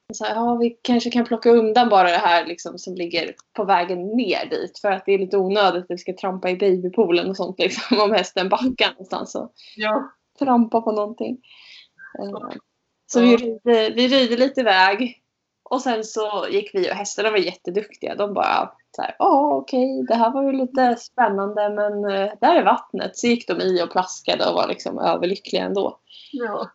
Och 0.09 0.15
så 0.15 0.25
här, 0.25 0.35
ja, 0.35 0.55
vi 0.55 0.69
kanske 0.81 1.09
kan 1.11 1.25
plocka 1.25 1.49
undan 1.49 1.89
bara 1.89 2.11
det 2.11 2.17
här 2.17 2.45
liksom, 2.45 2.77
som 2.77 2.95
ligger 2.95 3.35
på 3.53 3.63
vägen 3.63 4.07
ner 4.07 4.45
dit. 4.49 4.79
För 4.79 4.91
att 4.91 5.05
det 5.05 5.11
är 5.13 5.19
lite 5.19 5.37
onödigt 5.37 5.83
att 5.83 5.89
vi 5.89 5.97
ska 5.97 6.13
trampa 6.13 6.49
i 6.49 6.55
babypoolen 6.55 7.29
och 7.29 7.37
sånt 7.37 7.59
liksom, 7.59 7.99
om 8.01 8.11
hästen 8.11 8.49
backar 8.49 8.89
någonstans. 8.91 9.35
Och 9.35 9.53
Ja. 9.75 10.11
trampa 10.39 10.81
på 10.81 10.91
någonting. 10.91 11.37
Eh, 12.19 12.49
Så 13.05 13.19
vi 13.21 13.37
rider, 13.37 13.91
vi 14.29 14.37
lite 14.37 14.61
iväg. 14.61 15.20
Och 15.71 15.81
sen 15.81 16.03
så 16.03 16.47
gick 16.49 16.71
vi 16.73 16.91
och 16.91 16.95
hästarna 16.95 17.31
var 17.31 17.37
jätteduktiga. 17.37 18.15
De 18.15 18.33
bara 18.33 18.71
så 18.95 19.01
här, 19.01 19.15
ja 19.19 19.53
okej, 19.55 20.03
det 20.07 20.15
här 20.15 20.31
var 20.31 20.43
ju 20.43 20.51
lite 20.51 20.95
spännande 20.95 21.69
men 21.69 22.05
eh, 22.05 22.31
där 22.41 22.55
är 22.55 22.63
vattnet. 22.63 23.17
Så 23.17 23.27
gick 23.27 23.47
de 23.47 23.61
i 23.61 23.83
och 23.83 23.91
plaskade 23.91 24.45
och 24.47 24.53
var 24.55 24.67
liksom 24.67 24.99
överlyckliga 24.99 25.63
ändå. 25.63 25.99
Ja. 26.31 26.69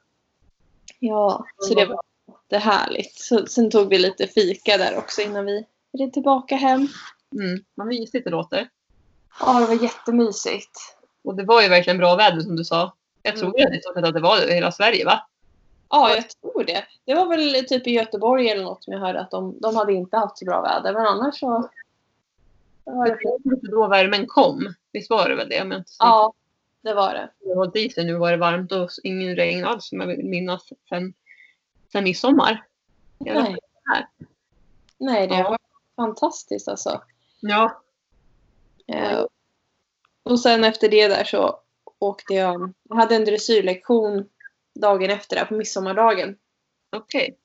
Ja, 0.99 1.45
så 1.59 1.75
det 1.75 1.87
var 1.87 2.01
jättehärligt. 2.29 3.19
Så, 3.21 3.47
sen 3.47 3.71
tog 3.71 3.89
vi 3.89 3.99
lite 3.99 4.27
fika 4.27 4.77
där 4.77 4.99
också 4.99 5.23
innan 5.23 5.47
vi 5.47 5.67
red 5.99 6.13
tillbaka 6.13 6.57
hem. 6.57 6.89
Mm. 7.35 7.65
Vad 7.75 7.87
mysigt 7.87 8.25
det 8.25 8.31
låter. 8.31 8.69
Ja, 9.41 9.61
det 9.61 9.67
var 9.67 9.83
jättemysigt. 9.83 10.79
Och 11.25 11.35
det 11.37 11.45
var 11.45 11.63
ju 11.63 11.69
verkligen 11.69 11.99
bra 11.99 12.17
väder 12.17 12.41
som 12.41 12.57
du 12.57 12.65
sa. 12.65 12.93
Jag 13.23 13.37
tror 13.37 13.61
Mm. 13.61 13.81
att 14.05 14.15
det- 14.15 14.21
var 14.21 14.49
hela 14.55 14.73
Sverige 14.73 15.05
va? 15.05 15.27
Ja, 15.89 16.15
jag 16.15 16.31
tror 16.31 16.65
det. 16.65 16.85
Det 17.05 17.15
var 17.15 17.27
väl 17.27 17.65
typ 17.69 17.87
i 17.87 17.91
Göteborg 17.91 18.49
eller 18.51 18.65
något 18.65 18.85
som 18.85 18.93
jag 18.93 19.01
hörde 19.01 19.21
att 19.21 19.31
de, 19.31 19.59
de 19.61 19.77
hade 19.77 19.93
inte 19.93 20.17
haft 20.17 20.39
så 20.39 20.45
bra 20.45 20.63
väder. 20.63 20.93
Men 20.93 21.07
annars 21.07 21.41
så... 21.41 21.69
Det 22.85 22.91
var 22.91 23.07
det. 23.07 23.19
Det 23.23 23.41
var 23.45 23.71
då 23.71 23.89
värmen 23.89 24.27
kom. 24.27 24.75
Visst 24.93 25.11
var 25.11 25.29
det 25.29 25.35
väl 25.35 25.49
det? 25.49 25.57
Inte 25.57 25.85
Ja, 25.99 26.33
det 26.81 26.95
var 26.95 27.15
det. 27.15 27.31
Har 27.49 27.55
hållit 27.55 27.77
i 27.77 27.91
sig 27.91 28.05
nu 28.05 28.15
var 28.15 28.31
det 28.31 28.37
varmt 28.37 28.73
och 28.73 28.91
ingen 29.03 29.37
regn 29.37 29.65
alls 29.65 29.89
som 29.89 30.01
jag 30.01 30.07
vill 30.07 30.25
minnas 30.25 30.69
sen, 30.89 31.15
sen 31.93 32.05
midsommar. 32.05 32.67
Nej. 33.19 33.57
Nej, 34.99 35.27
det 35.27 35.35
Ja. 35.35 35.49
var 35.51 35.59
fantastiskt 35.97 36.69
alltså. 36.69 37.03
Ja. 37.41 37.83
Eh, 38.87 39.25
och 40.23 40.41
sen 40.41 40.65
efter 40.65 40.89
det 40.89 41.09
där 41.09 41.25
så 41.25 41.61
åkte 41.99 42.35
jag... 42.35 42.73
Jag 42.89 42.97
hade 42.97 43.17
en 43.17 43.25
dressyrlektion 43.25 44.29
dagen 44.81 45.11
efter, 45.11 45.37
där, 45.37 45.45
på 45.45 45.55
midsommardagen. 45.55 46.37
Okej. 46.97 47.39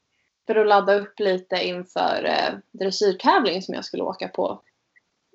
För 0.48 0.56
att 0.56 0.68
ladda 0.68 0.96
upp 0.96 1.20
lite 1.20 1.56
inför 1.56 2.26
eh, 2.26 2.58
dressyrtävling 2.72 3.62
som 3.62 3.74
jag 3.74 3.86
skulle 3.86 4.04
åka 4.04 4.28
på. 4.28 4.62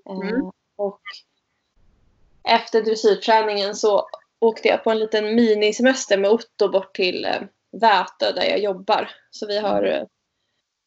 Eh, 0.09 0.17
Mm. 0.17 0.51
Och 0.77 1.01
efter 2.49 2.83
dressyrträningen 2.83 3.75
så 3.75 4.09
åkte 4.41 4.69
jag 4.69 4.85
på 4.85 4.91
en 4.91 4.99
liten 4.99 5.35
minisemester 5.35 6.19
med 6.19 6.31
Otto 6.31 6.69
bort 6.69 6.97
till 6.97 7.25
eh, 7.25 7.43
Vätö 7.73 8.33
där 8.33 8.45
jag 8.45 8.59
jobbar. 8.59 9.11
Så 9.31 9.47
vi 9.47 9.59
har 9.59 9.83
eh, 9.83 10.03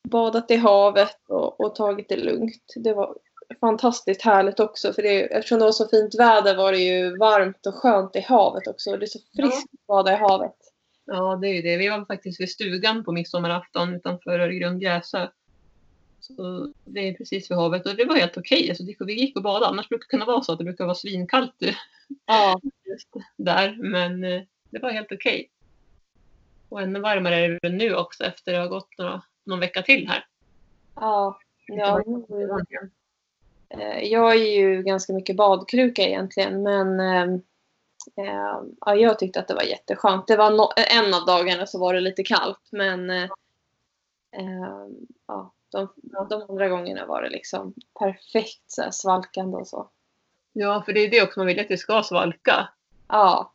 badat 0.10 0.51
i 0.51 0.56
havet 0.56 1.18
och, 1.28 1.60
och 1.60 1.75
tagit 1.75 2.10
det 2.10 2.18
lugnt. 2.18 2.74
Det 2.75 2.94
var 2.94 3.18
fantastiskt 3.60 4.22
härligt 4.22 4.60
också 4.60 4.94
för 4.94 5.01
det, 5.01 5.24
eftersom 5.24 5.60
det 5.60 5.66
var 5.66 5.72
så 5.72 5.88
fint 5.88 6.16
väder 6.20 6.56
var 6.56 6.72
det 6.72 6.78
ju 6.78 7.18
varmt 7.18 7.66
och 7.66 7.75
skönt 7.75 8.16
i 8.16 8.22
havet 8.22 8.68
också. 8.68 8.98
Det 8.98 9.06
är 9.06 9.08
så 9.08 9.20
friskt 9.36 9.74
att 9.74 9.88
bada 9.88 10.13
i 10.13 10.16
havet. 10.16 10.56
Ja, 11.12 11.36
det 11.36 11.48
är 11.48 11.54
ju 11.54 11.62
det. 11.62 11.78
Vi 11.78 11.89
var 11.89 12.06
faktiskt 12.06 12.42
vid 12.42 12.50
stugan 12.50 13.04
på 13.04 13.12
midsommarafton 13.12 13.94
utanför 13.94 14.39
Öregrund 14.39 14.84
Gäsö. 14.84 15.28
Så 16.20 16.68
det 16.86 17.00
är 17.00 17.13
precis 17.13 17.51
vid 17.51 17.58
havet 17.58 17.86
och 17.86 17.96
det 17.96 18.06
var 18.06 18.16
helt 18.16 18.38
okej. 18.38 18.70
Alltså, 18.70 19.06
vi 19.06 19.13
gick 19.13 19.36
och 19.36 19.44
badade. 19.44 19.66
Annars 19.66 19.89
brukar 19.89 20.06
det 20.06 20.10
kunna 20.10 20.25
vara 20.25 20.42
så 20.42 20.51
att 20.51 20.58
det 20.58 20.63
brukar 20.63 20.86
vara 20.86 20.96
svinkallt 20.96 21.54
Ja, 22.25 22.62
där. 23.38 23.78
Men 23.80 24.24
eh, 24.24 24.42
det 24.70 24.80
var 24.80 24.92
helt 24.92 25.12
okej. 25.12 25.50
Och 26.70 26.82
ännu 26.82 27.00
varmare 27.00 27.36
är 27.36 27.60
det 27.62 27.70
nu 27.70 27.96
också 27.96 28.24
efter 28.24 28.51
det 28.51 28.60
har 28.60 28.68
gått 28.68 28.98
några, 28.98 29.22
någon 29.44 29.60
vecka 29.60 29.82
till 29.82 30.08
här. 30.08 30.25
Ja. 30.96 31.39
ja. 31.68 32.04
Eh, 33.70 34.04
jag 34.04 34.32
är 34.32 34.60
ju 34.60 34.84
ganska 34.84 35.13
mycket 35.13 35.36
badkruka 35.36 36.01
egentligen 36.01 36.63
men 36.63 37.00
eh, 37.00 37.22
eh, 37.24 37.39
ja, 38.25 38.95
jag 38.95 39.19
tyckte 39.19 39.39
att 39.39 39.47
det 39.47 39.53
var 39.53 39.63
jätteskönt. 39.63 40.27
Det 40.27 40.38
var 40.38 40.51
no 40.51 40.69
en 40.75 41.13
av 41.13 41.25
dagarna 41.25 41.65
så 41.65 41.79
var 41.79 41.93
det 41.93 41.99
lite 41.99 42.23
kallt 42.23 42.67
men 42.71 43.09
eh, 43.09 43.23
eh 44.31 44.88
ja, 45.27 45.51
de, 45.71 45.89
de 46.29 46.45
andra 46.49 46.69
gångerna 46.69 47.05
var 47.05 47.21
det 47.21 47.29
liksom 47.29 47.73
perfekt 47.99 48.63
så 48.67 48.81
här, 48.81 48.91
svalkande 48.91 49.57
och 49.57 49.67
så. 49.67 49.89
Ja, 50.53 50.83
för 50.85 50.93
det 50.93 50.99
är 50.99 51.09
det 51.09 51.21
också 51.21 51.39
man 51.39 51.47
vill 51.47 51.59
att 51.59 51.67
det 51.67 51.77
ska 51.77 52.03
svalka. 52.03 52.69
Ja. 53.07 53.53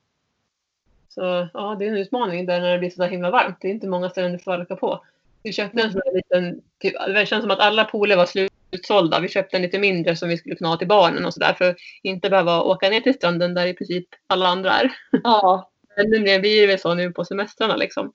Så 1.09 1.49
ja, 1.55 1.77
det 1.79 1.85
är 1.85 1.89
en 1.89 1.97
utmaning 1.97 2.47
där 2.47 2.61
när 2.61 2.73
det 2.73 2.79
blir 2.79 2.91
så 2.91 3.05
himla 3.05 3.31
varmt. 3.31 3.57
Det 3.61 3.69
är 3.69 3.73
inte 3.73 3.89
många 3.89 4.11
ställen 4.11 4.33
det 4.33 4.39
svalkar 4.39 4.77
på. 4.77 5.05
Vi 5.43 5.53
köpte 5.53 5.83
en 5.83 5.93
sån 5.93 6.01
här 6.05 6.15
liten, 6.15 6.63
typ, 6.79 6.95
det 7.07 7.27
känns 7.27 7.43
som 7.43 7.51
att 7.51 7.59
alla 7.59 7.85
pooler 7.85 8.17
var 8.17 8.27
slutsålda. 8.75 9.21
Vi 9.21 9.29
köpte 9.29 9.57
en 9.57 9.63
lite 9.63 9.79
mindre 9.79 10.17
som 10.17 10.29
vi 10.29 10.39
skulle 10.39 10.57
kunna 10.57 10.71
ha 10.71 10.77
till 10.77 10.89
barnen 10.89 11.25
och 11.25 11.35
sådär 11.35 11.55
för 11.59 11.71
att 11.71 11.77
inte 12.03 12.31
behöva 12.31 12.63
åka 12.63 12.91
ner 12.91 13.01
till 13.01 13.15
stranden 13.15 13.55
där 13.55 13.67
i 13.67 13.75
princip 13.75 14.09
alla 14.27 14.49
andra 14.49 14.71
är. 14.71 14.93
Ja. 15.25 15.71
Det 15.97 16.41
blir 16.41 16.67
väl 16.67 16.79
så 16.79 16.95
nu 16.95 17.13
på 17.13 17.25
semestrarna 17.25 17.77
liksom. 17.77 18.13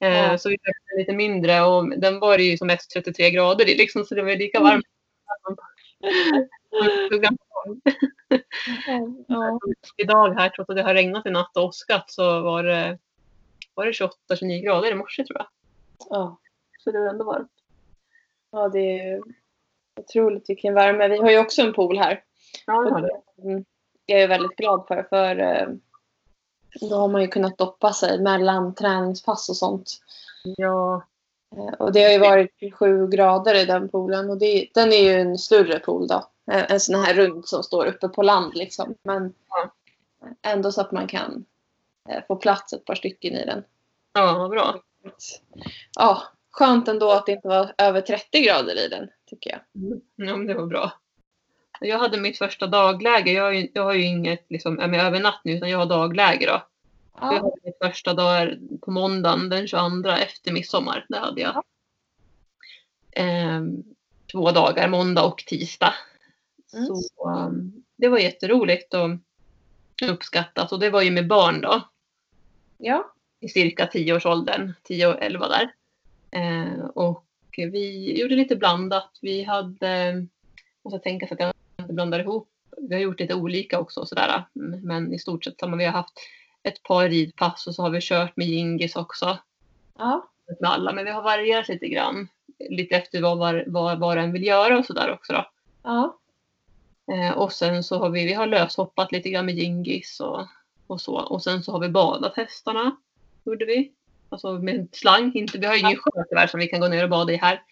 Eh, 0.00 0.18
ja. 0.18 0.38
Så 0.38 0.48
vi 0.48 0.54
köpte 0.54 0.92
en 0.94 0.98
lite 0.98 1.12
mindre 1.12 1.62
och 1.62 1.98
den 1.98 2.20
var 2.20 2.38
ju 2.38 2.56
som 2.56 2.66
mest 2.66 2.90
33 2.90 3.30
grader 3.30 3.68
i 3.68 3.74
liksom 3.74 4.04
så 4.04 4.14
det 4.14 4.22
var 4.22 4.36
lika 4.36 4.60
varmt. 4.60 4.86
Ja. 9.28 9.58
Idag 9.96 10.34
här, 10.34 10.48
trots 10.48 10.70
att 10.70 10.76
det 10.76 10.82
har 10.82 10.94
regnat 10.94 11.26
i 11.26 11.30
natt 11.30 11.56
och 11.56 11.64
åskat, 11.64 12.10
så 12.10 12.40
var 12.40 12.62
det, 12.62 12.98
var 13.74 13.86
det 13.86 13.92
28-29 13.92 14.64
grader 14.64 14.90
i 14.90 14.94
morse 14.94 15.24
tror 15.24 15.38
jag. 15.38 15.46
Ja. 16.10 16.40
Så 16.78 16.90
det 16.90 16.98
var 16.98 17.06
ändå 17.06 17.24
varmt. 17.24 17.50
Ja, 18.50 18.68
det 18.68 19.00
är 19.00 19.22
otroligt 20.00 20.50
vilken 20.50 20.74
värme. 20.74 21.08
Vi 21.08 21.16
har 21.16 21.30
ju 21.30 21.38
också 21.38 21.62
en 21.62 21.72
pool 21.72 21.98
här. 21.98 22.22
Ja, 22.66 22.82
det 22.82 22.90
har 22.90 23.00
det. 23.00 23.48
Mm. 23.48 23.64
Jag 24.06 24.20
är 24.20 24.28
väldigt 24.28 24.56
glad 24.56 24.84
för, 24.88 25.02
för 25.02 25.38
eh, 25.38 25.68
då 26.80 26.96
har 26.96 27.08
man 27.08 27.22
ju 27.22 27.28
kunnat 27.28 27.58
doppa 27.58 27.92
sig 27.92 28.20
mellan 28.20 28.74
träningspass 28.74 29.48
och 29.48 29.56
sånt. 29.56 30.00
Ja. 30.56 31.02
Eh, 31.56 31.74
och 31.74 31.92
det 31.92 32.02
har 32.02 32.10
ju 32.10 32.18
varit 32.18 32.74
sju 32.74 33.08
grader 33.08 33.54
i 33.54 33.64
den 33.64 33.88
poolen 33.88 34.30
och 34.30 34.38
det, 34.38 34.68
den 34.74 34.92
är 34.92 35.02
ju 35.02 35.20
en 35.20 35.38
större 35.38 35.78
pool 35.78 36.06
då. 36.06 36.24
En 36.52 36.80
sån 36.80 36.94
här 36.94 37.14
rund 37.14 37.48
som 37.48 37.62
står 37.62 37.86
uppe 37.86 38.08
på 38.08 38.22
land 38.22 38.54
liksom. 38.54 38.94
Men 39.02 39.34
ja. 39.48 39.70
ändå 40.42 40.72
så 40.72 40.80
att 40.80 40.92
man 40.92 41.06
kan 41.06 41.44
eh, 42.08 42.22
få 42.28 42.36
plats 42.36 42.72
ett 42.72 42.84
par 42.84 42.94
stycken 42.94 43.34
i 43.34 43.44
den. 43.44 43.64
Ja, 44.12 44.38
vad 44.38 44.50
bra. 44.50 44.80
Ja, 45.98 46.22
skönt 46.50 46.88
ändå 46.88 47.10
att 47.10 47.26
det 47.26 47.32
inte 47.32 47.48
var 47.48 47.74
över 47.78 48.00
30 48.00 48.40
grader 48.40 48.86
i 48.86 48.88
den, 48.88 49.08
tycker 49.30 49.50
jag. 49.50 49.82
Mm. 49.82 50.00
Ja, 50.16 50.36
men 50.36 50.46
det 50.46 50.54
var 50.54 50.66
bra. 50.66 50.92
Jag 51.80 51.98
hade 51.98 52.20
mitt 52.20 52.38
första 52.38 52.66
dagläger. 52.66 53.34
Jag 53.34 53.42
har 53.42 53.52
ju, 53.52 53.68
jag 53.74 53.82
har 53.82 53.94
ju 53.94 54.02
inget 54.02 54.46
liksom, 54.48 54.74
med 54.74 55.06
övernattning 55.06 55.56
utan 55.56 55.70
jag 55.70 55.78
har 55.78 55.86
dagläger 55.86 56.46
då. 56.46 56.62
Ja. 57.20 57.34
Jag 57.34 57.42
hade 57.42 57.56
mitt 57.62 57.78
första 57.82 58.14
dag 58.14 58.58
på 58.82 58.90
måndagen 58.90 59.48
den 59.48 59.68
22 59.68 60.08
efter 60.08 60.52
midsommar. 60.52 61.06
Det 61.08 61.18
hade 61.18 61.40
jag. 61.40 61.54
Ja. 61.54 61.62
Ehm, 63.12 63.84
två 64.32 64.50
dagar, 64.50 64.88
måndag 64.88 65.22
och 65.22 65.38
tisdag. 65.38 65.94
Mm. 66.72 66.86
Så 66.86 67.30
um, 67.30 67.84
det 67.96 68.08
var 68.08 68.18
jätteroligt 68.18 68.94
och 68.94 69.10
uppskattat 70.10 70.72
och 70.72 70.80
det 70.80 70.90
var 70.90 71.02
ju 71.02 71.10
med 71.10 71.28
barn 71.28 71.60
då. 71.60 71.88
Ja. 72.78 73.12
I 73.40 73.48
cirka 73.48 73.86
10-årsåldern, 73.86 74.72
10 74.82 75.06
och 75.06 75.22
11 75.22 75.48
där. 75.48 75.74
Eh, 76.30 76.84
och 76.84 77.24
vi 77.66 78.20
gjorde 78.20 78.34
lite 78.34 78.56
blandat. 78.56 79.18
Vi 79.22 79.42
hade, 79.42 80.26
måste 80.84 80.98
tänka 80.98 81.26
så 81.26 81.34
att 81.34 81.40
jag 81.40 81.52
inte 81.78 81.92
blandar 81.92 82.18
ihop. 82.18 82.48
Vi 82.76 82.94
har 82.94 83.02
gjort 83.02 83.20
lite 83.20 83.34
olika 83.34 83.78
också 83.78 84.06
sådär. 84.06 84.44
Men 84.82 85.14
i 85.14 85.18
stort 85.18 85.44
sett 85.44 85.60
samma. 85.60 85.76
Vi 85.76 85.84
har 85.84 85.92
haft 85.92 86.14
ett 86.62 86.82
par 86.82 87.08
ridpass 87.08 87.66
och 87.66 87.74
så 87.74 87.82
har 87.82 87.90
vi 87.90 88.00
kört 88.00 88.36
med 88.36 88.46
jingis 88.46 88.96
också. 88.96 89.38
Ja. 89.98 90.28
Med 90.60 90.70
alla, 90.70 90.92
men 90.92 91.04
vi 91.04 91.10
har 91.10 91.22
varierat 91.22 91.68
lite 91.68 91.88
grann. 91.88 92.28
Lite 92.70 92.96
efter 92.96 93.22
vad 93.22 93.38
var, 93.38 93.64
vad, 93.66 93.98
vad 93.98 94.18
en 94.18 94.32
vill 94.32 94.46
göra 94.46 94.78
och 94.78 94.86
sådär 94.86 95.12
också 95.12 95.32
då. 95.32 95.50
Ja. 95.82 96.18
Eh, 97.12 97.38
och 97.38 97.52
sen 97.52 97.84
så 97.84 97.98
har 97.98 98.10
vi, 98.10 98.26
vi 98.26 98.32
har 98.32 98.46
löshoppat 98.46 99.12
lite 99.12 99.30
grann 99.30 99.46
med 99.46 99.54
jingis 99.54 100.20
och, 100.20 100.46
och 100.86 101.00
så. 101.00 101.14
Och 101.14 101.42
sen 101.42 101.62
så 101.62 101.72
har 101.72 101.80
vi 101.80 101.88
badat 101.88 102.36
hästarna. 102.36 102.96
Gjorde 103.44 103.64
vi. 103.64 103.92
Alltså 104.30 104.52
med 104.52 104.88
slang. 104.92 105.32
Inte, 105.34 105.58
vi 105.58 105.66
har 105.66 105.74
ju 105.74 105.80
ingen 105.80 105.96
sjö 105.96 106.24
tyvärr 106.28 106.46
som 106.46 106.60
vi 106.60 106.66
kan 106.66 106.80
gå 106.80 106.88
ner 106.88 107.04
och 107.04 107.10
bada 107.10 107.32
i 107.32 107.36
här. 107.36 107.62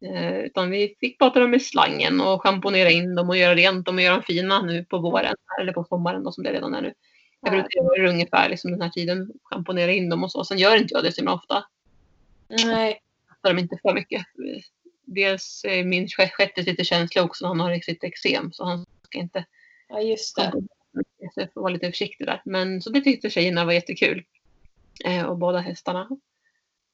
Eh, 0.00 0.38
utan 0.38 0.70
vi 0.70 0.96
fick 1.00 1.18
bada 1.18 1.40
dem 1.40 1.50
med 1.50 1.62
slangen 1.62 2.20
och 2.20 2.42
schamponera 2.42 2.90
in 2.90 3.14
dem 3.14 3.28
och 3.28 3.36
göra 3.36 3.54
rent 3.54 3.86
dem 3.86 3.96
och 3.96 4.02
göra 4.02 4.14
dem 4.14 4.22
fina 4.22 4.62
nu 4.62 4.84
på 4.84 4.98
våren. 4.98 5.34
Eller 5.60 5.72
på 5.72 5.84
sommaren 5.84 6.24
då 6.24 6.32
som 6.32 6.44
det 6.44 6.52
redan 6.52 6.74
är 6.74 6.82
nu. 6.82 6.94
Jag 7.40 7.52
brukar 7.52 7.82
göra 7.82 8.02
det 8.02 8.10
ungefär 8.10 8.48
liksom 8.48 8.70
den 8.70 8.82
här 8.82 8.88
tiden. 8.88 9.32
Schamponera 9.42 9.92
in 9.92 10.08
dem 10.08 10.24
och 10.24 10.32
så. 10.32 10.44
Sen 10.44 10.58
gör 10.58 10.76
inte 10.76 10.94
jag 10.94 11.04
det 11.04 11.12
så 11.12 11.20
himla 11.20 11.34
ofta. 11.34 11.64
Nej. 12.48 13.00
Jag 13.42 13.50
dem 13.50 13.58
inte 13.58 13.78
för 13.82 13.94
mycket. 13.94 14.26
Dels 15.04 15.64
är 15.68 15.84
min 15.84 16.08
shettis 16.08 16.66
lite 16.66 16.84
känslig 16.84 17.24
också. 17.24 17.46
Han 17.46 17.60
har 17.60 17.78
sitt 17.78 18.04
eksem 18.04 18.52
så 18.52 18.64
han 18.64 18.86
ska 19.02 19.18
inte... 19.18 19.44
Ja 19.88 20.00
just 20.00 20.36
det. 20.36 20.52
Så 21.34 21.40
jag 21.40 21.52
får 21.52 21.60
vara 21.60 21.72
lite 21.72 21.90
försiktig 21.90 22.26
där. 22.26 22.42
Men 22.44 22.82
så 22.82 22.90
det 22.90 23.00
tyckte 23.00 23.30
tjejerna 23.30 23.64
var 23.64 23.72
jättekul. 23.72 24.24
Eh, 25.04 25.24
och 25.24 25.38
bada 25.38 25.58
hästarna. 25.58 26.08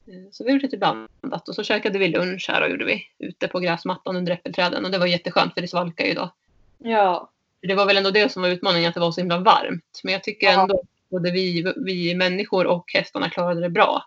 Eh, 0.07 0.31
så 0.31 0.43
vi 0.43 0.51
gjorde 0.51 0.63
lite 0.63 0.77
blandat 0.77 1.49
och 1.49 1.55
så 1.55 1.63
käkade 1.63 1.99
vi 1.99 2.07
lunch 2.07 2.45
här 2.49 2.63
och 2.63 2.69
gjorde 2.69 2.85
vi 2.85 3.03
ute 3.19 3.47
på 3.47 3.59
gräsmattan 3.59 4.15
under 4.15 4.31
äppelträden 4.31 4.85
och 4.85 4.91
det 4.91 4.97
var 4.97 5.05
jätteskönt 5.05 5.53
för 5.53 5.61
det 5.61 5.67
svalkade 5.67 6.09
ju 6.09 6.15
då. 6.15 6.33
Ja. 6.77 7.29
Det 7.61 7.75
var 7.75 7.85
väl 7.85 7.97
ändå 7.97 8.11
det 8.11 8.31
som 8.31 8.41
var 8.41 8.49
utmaningen 8.49 8.89
att 8.89 8.93
det 8.93 8.99
var 8.99 9.11
så 9.11 9.21
himla 9.21 9.37
varmt. 9.37 10.01
Men 10.03 10.13
jag 10.13 10.23
tycker 10.23 10.47
ja. 10.47 10.61
ändå 10.61 10.81
både 11.09 11.31
vi, 11.31 11.73
vi 11.77 12.15
människor 12.15 12.67
och 12.67 12.91
hästarna 12.93 13.29
klarade 13.29 13.61
det 13.61 13.69
bra. 13.69 14.03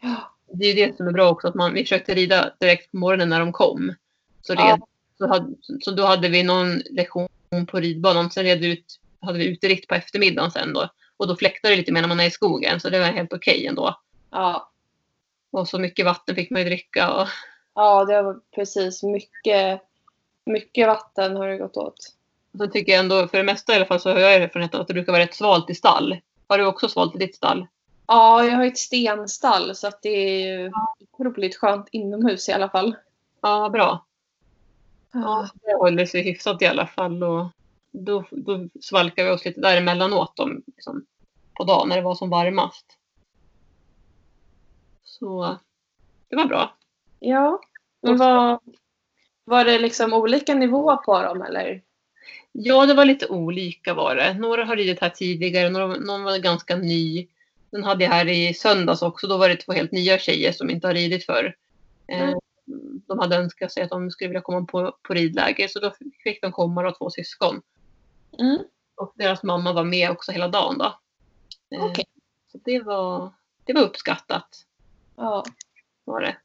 Ja. 0.00 0.34
Det 0.52 0.66
är 0.66 0.74
det 0.74 0.96
som 0.96 1.08
är 1.08 1.12
bra 1.12 1.30
också 1.30 1.48
att 1.48 1.54
man, 1.54 1.74
vi 1.74 1.82
försökte 1.82 2.14
rida 2.14 2.52
direkt 2.60 2.90
på 2.90 2.96
morgonen 2.96 3.28
när 3.28 3.40
de 3.40 3.52
kom. 3.52 3.94
Så, 4.42 4.52
red, 4.52 4.60
ja. 4.60 4.86
så, 5.18 5.26
hade, 5.28 5.54
så 5.80 5.90
då 5.90 6.06
hade 6.06 6.28
vi 6.28 6.42
någon 6.42 6.78
lektion 6.78 7.28
på 7.66 7.80
ridbanan. 7.80 8.30
Sen 8.30 8.44
red 8.44 8.60
vi 8.60 8.72
ut, 8.72 9.00
hade 9.20 9.38
vi 9.38 9.46
uteritt 9.46 9.88
på 9.88 9.94
eftermiddagen 9.94 10.50
sen 10.50 10.72
då. 10.72 10.88
Och 11.20 11.28
då 11.28 11.36
fläktar 11.36 11.70
det 11.70 11.76
lite 11.76 11.92
mer 11.92 12.00
när 12.00 12.08
man 12.08 12.20
är 12.20 12.26
i 12.26 12.30
skogen 12.30 12.80
så 12.80 12.90
det 12.90 12.98
var 12.98 13.06
helt 13.06 13.32
okej 13.32 13.54
okay 13.54 13.66
ändå. 13.66 14.00
Ja. 14.30 14.70
Och 15.50 15.68
så 15.68 15.78
mycket 15.78 16.04
vatten 16.04 16.34
fick 16.34 16.50
man 16.50 16.62
ju 16.62 16.68
dricka. 16.68 17.12
Och... 17.12 17.28
Ja, 17.74 18.04
det 18.04 18.22
var 18.22 18.40
precis. 18.54 19.02
Mycket, 19.02 19.80
mycket 20.44 20.86
vatten 20.86 21.36
har 21.36 21.48
det 21.48 21.56
gått 21.56 21.76
åt. 21.76 22.14
Så 22.58 22.66
tycker 22.66 22.92
jag 22.92 23.00
ändå, 23.00 23.28
för 23.28 23.38
det 23.38 23.44
mesta 23.44 23.72
i 23.72 23.76
alla 23.76 23.86
fall, 23.86 24.00
så 24.00 24.10
har 24.10 24.18
jag 24.18 24.34
erfarenhet 24.34 24.74
av 24.74 24.80
att 24.80 24.88
det 24.88 24.94
brukar 24.94 25.12
vara 25.12 25.22
rätt 25.22 25.34
svalt 25.34 25.70
i 25.70 25.74
stall. 25.74 26.16
Har 26.48 26.58
du 26.58 26.66
också 26.66 26.88
svalt 26.88 27.14
i 27.14 27.18
ditt 27.18 27.36
stall? 27.36 27.66
Ja, 28.06 28.44
jag 28.44 28.56
har 28.56 28.64
ett 28.64 28.78
stenstall 28.78 29.74
så 29.74 29.86
att 29.86 30.02
det 30.02 30.08
är 30.08 30.48
ju 30.48 30.72
otroligt 31.10 31.56
skönt 31.56 31.88
inomhus 31.92 32.48
i 32.48 32.52
alla 32.52 32.68
fall. 32.68 32.96
Ja, 33.40 33.68
bra. 33.68 34.04
Ja, 35.12 35.48
det 35.62 35.74
håller 35.74 36.06
sig 36.06 36.22
hyfsat 36.22 36.62
i 36.62 36.66
alla 36.66 36.86
fall. 36.86 37.22
Och 37.22 37.46
då, 37.92 38.24
då 38.30 38.68
svalkade 38.80 39.28
vi 39.28 39.34
oss 39.34 39.44
lite 39.44 39.60
däremellanåt 39.60 40.38
om, 40.38 40.62
liksom, 40.66 41.06
på 41.60 41.64
dagen 41.64 41.88
när 41.88 41.96
det 41.96 42.02
var 42.02 42.14
som 42.14 42.30
varmast. 42.30 42.86
Så 45.04 45.58
det 46.28 46.36
var 46.36 46.44
bra. 46.44 46.76
Ja. 47.18 47.60
Men 48.02 48.16
var, 48.16 48.60
var 49.44 49.64
det 49.64 49.78
liksom 49.78 50.12
olika 50.12 50.54
nivåer 50.54 50.96
på 50.96 51.22
dem 51.22 51.42
eller? 51.42 51.82
Ja, 52.52 52.86
det 52.86 52.94
var 52.94 53.04
lite 53.04 53.26
olika 53.26 53.94
var 53.94 54.16
det. 54.16 54.34
Några 54.34 54.64
har 54.64 54.76
ridit 54.76 55.00
här 55.00 55.10
tidigare, 55.10 55.70
några, 55.70 55.86
någon 55.86 56.22
var 56.22 56.38
ganska 56.38 56.76
ny. 56.76 57.28
Den 57.70 57.84
hade 57.84 58.04
jag 58.04 58.10
här 58.10 58.28
i 58.28 58.54
söndags 58.54 59.02
också. 59.02 59.26
Då 59.26 59.36
var 59.36 59.48
det 59.48 59.56
två 59.56 59.72
helt 59.72 59.92
nya 59.92 60.18
tjejer 60.18 60.52
som 60.52 60.70
inte 60.70 60.86
har 60.86 60.94
ridit 60.94 61.26
förr. 61.26 61.56
Eh, 62.06 62.22
mm. 62.22 62.38
De 63.06 63.18
hade 63.18 63.36
önskat 63.36 63.72
sig 63.72 63.82
att 63.82 63.90
de 63.90 64.10
skulle 64.10 64.28
vilja 64.28 64.40
komma 64.40 64.66
på, 64.66 64.96
på 65.02 65.14
ridläger 65.14 65.68
så 65.68 65.80
då 65.80 65.92
fick 66.24 66.42
de 66.42 66.52
komma 66.52 66.88
och 66.88 66.98
två 66.98 67.10
syskon. 67.10 67.62
Mm. 68.38 68.58
Och 68.96 69.12
deras 69.14 69.42
mamma 69.42 69.72
var 69.72 69.84
med 69.84 70.10
också 70.10 70.32
hela 70.32 70.48
dagen 70.48 70.78
då. 70.78 71.00
Eh, 71.70 71.84
okay. 71.84 72.04
Så 72.52 72.58
det 72.64 72.80
var, 72.80 73.32
det 73.64 73.72
var 73.72 73.82
uppskattat. 73.82 74.66
Ja. 75.16 75.44
Var 76.04 76.20
det. 76.20 76.36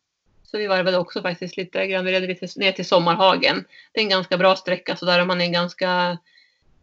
Så 0.44 0.58
vi 0.58 0.68
varvade 0.68 0.98
också 0.98 1.22
faktiskt 1.22 1.58
lite 1.58 1.88
grann. 1.88 2.06
Vi 2.06 2.12
red 2.12 2.24
lite 2.24 2.60
ner 2.60 2.72
till 2.72 2.86
Sommarhagen. 2.86 3.66
Det 3.92 4.00
är 4.00 4.04
en 4.04 4.10
ganska 4.10 4.38
bra 4.38 4.56
sträcka 4.56 4.96
så 4.96 5.06
där 5.06 5.22
om 5.22 5.28
man 5.28 5.42
är 5.42 5.52
ganska 5.52 6.18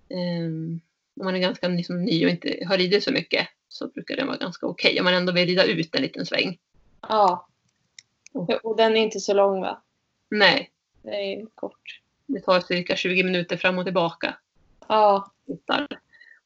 eh, 0.09 0.47
om 1.21 1.25
man 1.25 1.35
är 1.35 1.39
ganska 1.39 1.69
liksom, 1.69 2.05
ny 2.05 2.25
och 2.25 2.31
inte 2.31 2.65
har 2.69 2.79
ridit 2.79 3.05
så 3.05 3.13
mycket 3.13 3.49
så 3.69 3.89
brukar 3.89 4.17
den 4.17 4.27
vara 4.27 4.37
ganska 4.37 4.67
okej. 4.67 4.91
Okay. 4.91 5.01
Om 5.01 5.05
man 5.05 5.15
ändå 5.15 5.33
vill 5.33 5.47
rida 5.47 5.65
ut 5.65 5.95
en 5.95 6.03
liten 6.03 6.27
sväng. 6.27 6.59
Ja. 7.09 7.47
Och 8.63 8.77
den 8.77 8.97
är 8.97 9.01
inte 9.01 9.21
så 9.21 9.35
lång 9.35 9.61
va? 9.61 9.83
Nej. 10.29 10.71
Det 11.03 11.11
är 11.11 11.47
kort. 11.55 12.01
Det 12.27 12.41
tar 12.41 12.61
cirka 12.61 12.97
20 12.97 13.25
minuter 13.25 13.57
fram 13.57 13.79
och 13.79 13.85
tillbaka. 13.85 14.37
Ja. 14.89 15.31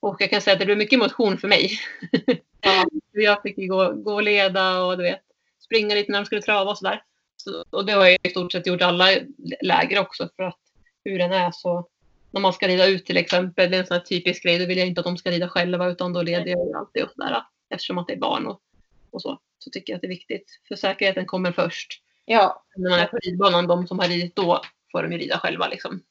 Och 0.01 0.17
jag 0.19 0.31
kan 0.31 0.41
säga 0.41 0.53
att 0.53 0.61
det 0.61 0.67
blev 0.67 0.79
mycket 0.79 0.99
motion 0.99 1.39
för 1.39 1.49
mig. 1.49 1.71
Ja. 2.61 2.85
jag 3.13 3.43
fick 3.43 3.69
gå, 3.69 3.93
gå 3.93 4.15
och 4.15 4.23
leda 4.23 4.83
och 4.83 4.97
du 4.97 5.03
vet, 5.03 5.23
springa 5.65 5.95
lite 5.95 6.13
när 6.13 6.19
de 6.19 6.27
skulle 6.27 6.43
trava 6.43 6.71
och 6.71 6.79
sådär. 6.79 7.03
Så, 7.37 7.65
och 7.71 7.87
det 7.87 7.93
har 7.93 8.07
jag 8.07 8.19
i 8.23 8.31
stort 8.31 8.53
sett 8.53 8.67
gjort 8.67 8.83
alla 8.83 9.07
läger 9.61 10.01
också 10.01 10.29
för 10.37 10.43
att 10.43 10.59
hur 11.05 11.19
den 11.19 11.33
är 11.33 11.51
så 11.51 11.89
när 12.31 12.41
man 12.41 12.53
ska 12.53 12.69
rida 12.69 12.87
ut 12.87 13.07
till 13.07 13.17
exempel, 13.17 13.71
det 13.71 13.77
är 13.77 13.81
en 13.81 13.87
sån 13.87 13.97
här 13.97 14.05
typisk 14.05 14.43
grej, 14.43 14.59
då 14.59 14.67
vill 14.67 14.79
jag 14.79 14.87
inte 14.87 15.01
att 15.01 15.05
de 15.05 15.17
ska 15.17 15.31
rida 15.31 15.49
själva 15.49 15.89
utan 15.89 16.13
då 16.13 16.23
leder 16.23 16.47
jag 16.47 16.77
alltid 16.77 17.03
och 17.03 17.11
sådär. 17.11 17.43
Eftersom 17.71 17.99
att 17.99 18.07
det 18.07 18.13
är 18.13 18.19
barn 18.19 18.47
och, 18.47 18.61
och 19.11 19.23
så, 19.23 19.41
så 19.59 19.71
tycker 19.71 19.93
jag 19.93 19.97
att 19.97 20.01
det 20.01 20.07
är 20.07 20.09
viktigt. 20.09 20.61
För 20.69 20.77
säkerheten 20.77 21.27
kommer 21.27 21.53
först. 21.53 22.03
Ja. 22.25 22.65
När 22.77 22.91
man 22.91 23.01
är 23.01 23.07
på 23.07 23.17
ridbanan, 23.17 23.67
de 23.67 23.87
som 23.87 23.99
har 23.99 24.09
ridit 24.09 24.37
då 24.37 24.63
får 24.93 25.03
de 25.03 25.13
ju 25.13 25.19
rida 25.19 25.39
själva 25.39 25.69
liksom. 25.69 26.03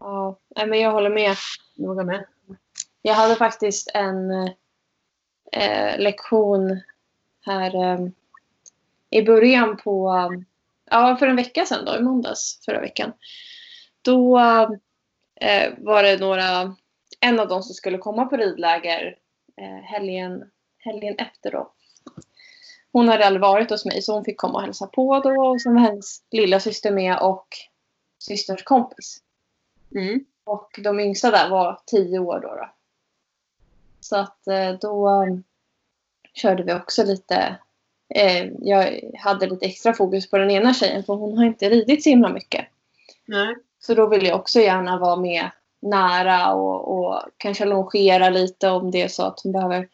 Ja, 0.00 0.38
men 0.66 0.80
jag 0.80 0.92
håller 0.92 1.10
med. 1.10 1.36
Noga 1.76 2.04
med. 2.04 2.26
Jag 3.02 3.14
hade 3.14 3.36
faktiskt 3.36 3.90
en 3.94 4.30
eh, 5.52 5.98
lektion 5.98 6.80
här 7.40 7.74
eh, 7.74 8.08
i 9.10 9.22
början 9.22 9.76
på, 9.76 10.12
ja 10.90 11.16
för 11.16 11.26
en 11.26 11.36
vecka 11.36 11.64
sedan 11.64 11.84
då, 11.84 11.96
i 11.96 12.02
måndags 12.02 12.64
förra 12.64 12.80
veckan. 12.80 13.12
Då 14.02 14.38
eh, 15.40 15.72
var 15.78 16.02
det 16.02 16.20
några, 16.20 16.76
en 17.20 17.40
av 17.40 17.48
dem 17.48 17.62
som 17.62 17.74
skulle 17.74 17.98
komma 17.98 18.24
på 18.24 18.36
ridläger 18.36 19.18
eh, 19.56 19.84
helgen, 19.84 20.50
helgen 20.78 21.14
efter 21.18 21.50
då. 21.50 21.72
Hon 22.92 23.08
hade 23.08 23.26
aldrig 23.26 23.42
varit 23.42 23.70
hos 23.70 23.84
mig 23.84 24.02
så 24.02 24.14
hon 24.14 24.24
fick 24.24 24.36
komma 24.36 24.54
och 24.54 24.62
hälsa 24.62 24.86
på 24.86 25.20
då 25.20 25.30
och 25.30 25.60
sen 25.60 25.74
var 25.74 25.80
hennes 25.80 26.22
lilla 26.30 26.60
syster 26.60 26.90
med 26.90 27.18
och 27.18 27.48
systerns 28.18 28.62
kompis. 28.62 29.22
Mm. 29.94 30.24
Och 30.44 30.80
de 30.84 31.00
yngsta 31.00 31.30
där 31.30 31.50
var 31.50 31.80
tio 31.86 32.18
år 32.18 32.40
då. 32.40 32.48
då. 32.48 32.70
Så 34.00 34.16
att 34.16 34.46
eh, 34.46 34.72
då 34.80 35.08
um, 35.08 35.44
körde 36.34 36.62
vi 36.62 36.72
också 36.72 37.04
lite. 37.04 37.56
Eh, 38.14 38.46
jag 38.60 39.00
hade 39.18 39.46
lite 39.46 39.66
extra 39.66 39.92
fokus 39.92 40.30
på 40.30 40.38
den 40.38 40.50
ena 40.50 40.74
tjejen 40.74 41.04
för 41.04 41.14
hon 41.14 41.38
har 41.38 41.44
inte 41.44 41.70
ridit 41.70 42.02
så 42.02 42.10
himla 42.10 42.28
mycket. 42.28 42.66
Nej. 43.26 43.56
Så 43.78 43.94
då 43.94 44.06
vill 44.06 44.26
jag 44.26 44.40
också 44.40 44.60
gärna 44.60 44.98
vara 44.98 45.16
med 45.16 45.50
nära 45.80 46.54
och, 46.54 46.98
och 46.98 47.22
kanske 47.36 47.64
longera 47.64 48.30
lite 48.30 48.68
om 48.68 48.90
det 48.90 49.02
är 49.02 49.08
så 49.08 49.22
att 49.22 49.40
hon 49.40 49.52
behöver 49.52 49.88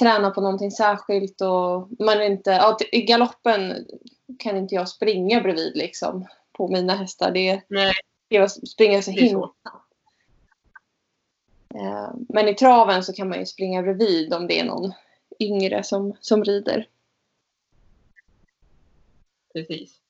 träna 0.00 0.30
på 0.30 0.40
någonting 0.40 0.70
särskilt. 0.70 1.40
Och 1.40 1.88
man 1.98 2.22
inte, 2.22 2.50
ja, 2.50 2.76
I 2.92 3.02
galoppen 3.02 3.86
kan 4.38 4.56
inte 4.56 4.74
jag 4.74 4.88
springa 4.88 5.40
bredvid 5.40 5.76
liksom 5.76 6.26
på 6.52 6.68
mina 6.68 6.94
hästar. 6.94 7.30
Det, 7.30 7.60
Nej, 7.68 7.94
jag 8.34 8.50
springer 8.50 9.00
så 9.02 9.10
himla 9.10 9.50
så. 9.62 9.82
Eh, 11.78 12.10
Men 12.28 12.48
i 12.48 12.54
traven 12.54 13.02
så 13.04 13.12
kan 13.12 13.28
man 13.28 13.38
ju 13.38 13.46
springa 13.46 13.82
bredvid 13.82 14.34
om 14.34 14.46
det 14.46 14.60
är 14.60 14.64
någon 14.64 14.92
yngre 15.38 15.82
som, 15.82 16.16
som 16.20 16.44
rider. 16.44 16.88
Precis. 19.54 20.00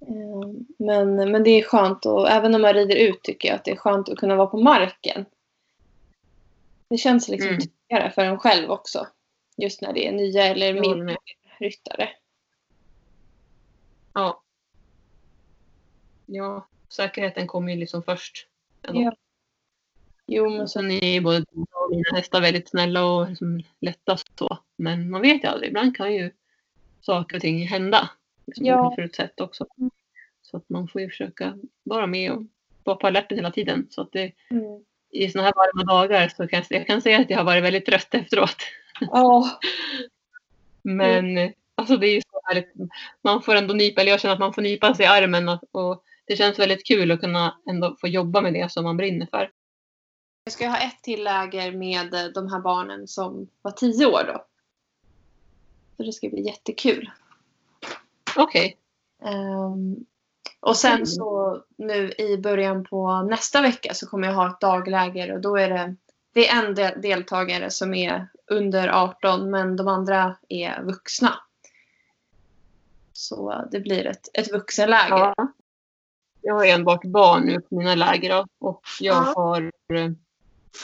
Eh, 0.00 0.48
Men, 0.78 1.14
men 1.32 1.44
det 1.44 1.50
är 1.50 1.62
skönt 1.62 2.06
och 2.06 2.30
även 2.30 2.52
när 2.52 2.58
man 2.58 2.74
rider 2.74 2.96
ut 2.96 3.22
tycker 3.22 3.48
jag 3.48 3.56
att 3.56 3.64
det 3.64 3.70
är 3.70 3.76
skönt 3.76 4.08
att 4.08 4.18
kunna 4.18 4.36
vara 4.36 4.46
på 4.46 4.56
marken. 4.60 5.24
Det 6.88 6.96
känns 6.96 7.28
liksom 7.28 7.48
Mm. 7.48 7.60
tryggare 7.60 8.10
för 8.10 8.24
en 8.24 8.38
själv 8.38 8.70
också. 8.70 9.06
Just 9.56 9.82
när 9.82 9.92
det 9.92 10.06
är 10.08 10.12
nya 10.12 10.44
eller 10.44 10.80
mindre 10.80 11.16
ryttare. 11.58 12.08
Ja. 14.12 14.42
Ja, 16.26 16.66
säkerheten 16.88 17.46
kommer 17.46 17.72
ju 17.72 17.78
liksom 17.78 18.02
först. 18.02 18.46
Ja. 18.82 19.16
Jo 20.26 20.50
men 20.50 20.68
sen 20.68 20.90
är 20.90 21.12
ju 21.12 21.20
både 21.20 21.44
mina 21.90 22.16
hästar 22.16 22.40
väldigt 22.40 22.68
snälla 22.68 23.04
och 23.04 23.28
liksom 23.28 23.62
lätta 23.80 24.16
så. 24.16 24.58
Men 24.76 25.10
man 25.10 25.20
vet 25.20 25.44
ju 25.44 25.48
aldrig. 25.48 25.68
Ibland 25.70 25.96
kan 25.96 26.14
ju 26.14 26.30
saker 27.00 27.36
och 27.36 27.42
ting 27.42 27.66
hända. 27.66 28.10
Liksom 28.46 28.66
Ja. 28.66 28.88
oförutsett 28.88 29.40
också. 29.40 29.66
Så 30.42 30.56
att 30.56 30.68
man 30.68 30.88
får 30.88 31.00
ju 31.00 31.08
försöka 31.08 31.58
vara 31.82 32.06
med 32.06 32.32
och 32.32 32.42
vara 32.84 32.96
på 32.96 33.06
alerten 33.06 33.38
hela 33.38 33.50
tiden. 33.50 33.86
Så 33.90 34.02
att 34.02 34.12
det, 34.12 34.32
mm. 34.50 34.84
i 35.10 35.30
sådana 35.30 35.46
här 35.46 35.54
varma 35.54 35.92
dagar 35.92 36.28
så 36.28 36.48
kan 36.48 36.62
jag, 36.68 36.80
jag 36.80 36.86
kan 36.86 37.02
säga 37.02 37.20
att 37.20 37.30
jag 37.30 37.38
har 37.38 37.44
varit 37.44 37.64
väldigt 37.64 37.86
trött 37.86 38.14
efteråt. 38.14 38.56
Ja, 39.00 39.60
Men 40.82 41.52
alltså 41.74 41.96
det 41.96 42.06
är 42.06 42.14
ju 42.14 42.20
så 42.20 42.40
härligt. 42.44 42.72
Man 43.22 43.42
får 43.42 43.54
ändå 43.54 43.74
nypa, 43.74 44.00
eller 44.00 44.10
jag 44.10 44.20
känner 44.20 44.34
att 44.34 44.40
man 44.40 44.54
får 44.54 44.62
nypa 44.62 44.94
sig 44.94 45.04
i 45.04 45.08
armen 45.08 45.48
och, 45.48 45.60
och 45.72 46.04
det 46.28 46.36
känns 46.36 46.58
väldigt 46.58 46.86
kul 46.86 47.10
att 47.10 47.20
kunna 47.20 47.58
ändå 47.70 47.96
få 48.00 48.08
jobba 48.08 48.40
med 48.40 48.54
det 48.54 48.72
som 48.72 48.84
man 48.84 48.96
brinner 48.96 49.26
för. 49.26 49.50
jag 50.44 50.52
ska 50.52 50.68
ha 50.68 50.78
ett 50.78 51.02
till 51.02 51.24
läger 51.24 51.72
med 51.72 52.14
eh, 52.14 52.24
de 52.24 52.52
här 52.52 52.60
barnen 52.60 53.08
som 53.08 53.48
var 53.62 53.72
tio 53.72 54.06
år 54.06 54.24
då. 54.26 54.44
Så 55.96 56.02
det 56.02 56.12
ska 56.12 56.28
bli 56.28 56.46
jättekul. 56.46 57.10
Okej. 58.36 58.76
Ehm, 59.24 60.06
och 60.60 60.76
sen 60.76 61.06
så 61.06 61.62
nu 61.76 62.12
i 62.18 62.36
början 62.36 62.84
på 62.84 63.22
nästa 63.22 63.62
vecka 63.62 63.94
så 63.94 64.06
kommer 64.06 64.28
jag 64.28 64.34
ha 64.34 64.50
ett 64.50 64.60
dagläger 64.60 65.32
och 65.32 65.40
då 65.40 65.56
är 65.56 65.68
det, 65.68 65.96
det 66.32 66.48
är 66.48 66.64
en 66.64 66.74
del, 66.74 67.00
deltagare 67.00 67.70
som 67.70 67.94
är 67.94 68.28
under 68.46 68.88
18 68.88 69.50
men 69.50 69.76
de 69.76 69.88
andra 69.88 70.36
är 70.48 70.82
vuxna. 70.82 71.34
Så 73.12 73.68
det 73.70 73.80
blir 73.80 74.06
ett, 74.06 74.28
ett 74.32 74.52
vuxenläger. 74.52 75.34
Ja. 75.36 75.52
Jag 76.48 76.54
har 76.54 76.64
enbart 76.66 77.04
barn 77.04 77.42
nu 77.42 77.60
på 77.60 77.74
mina 77.74 77.94
läger 77.94 78.30
då, 78.30 78.46
och 78.60 78.82
jag 79.00 79.16
Ja. 79.16 79.32
har 79.36 79.62
eh, 79.94 80.02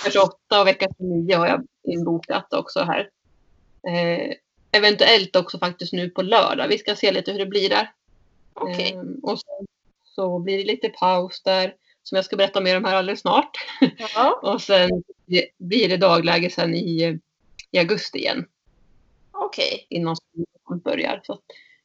vecka 0.05 0.11
28 0.13 0.61
och 0.61 0.67
vecka 0.67 0.87
29 0.99 1.37
har 1.37 1.47
jag 1.47 1.67
inbokat 1.83 2.53
också 2.53 2.81
här. 2.81 3.11
Eh, 3.89 4.35
eventuellt 4.73 5.37
också 5.37 5.59
faktiskt 5.59 5.93
nu 5.93 6.11
på 6.11 6.23
lördag. 6.23 6.69
Vi 6.69 6.79
ska 6.79 6.95
se 6.95 7.13
lite 7.13 7.33
hur 7.33 7.39
det 7.39 7.47
blir 7.47 7.69
där. 7.71 7.93
Okej. 8.55 8.93
Eh, 8.93 9.01
och 9.23 9.41
sen 9.41 9.67
så 10.05 10.39
blir 10.39 10.59
det 10.59 10.65
lite 10.65 10.89
paus 10.89 11.43
där 11.43 11.75
som 12.03 12.17
jag 12.17 12.25
ska 12.25 12.37
berätta 12.37 12.61
mer 12.61 12.77
om 12.77 12.85
här 12.85 12.95
alldeles 12.97 13.21
snart. 13.21 13.51
Ja, 14.15 14.41
Och 14.43 14.63
sen 14.63 14.91
blir 15.59 15.89
det 15.89 15.97
dagläge 15.97 16.51
sen 16.51 16.75
i, 16.75 17.21
i 17.71 17.79
augusti 17.79 18.19
igen 18.19 18.47
okej. 19.33 19.87
innan 19.91 20.17
skolan 20.17 20.81
börjar. 20.81 21.21
Så 21.25 21.39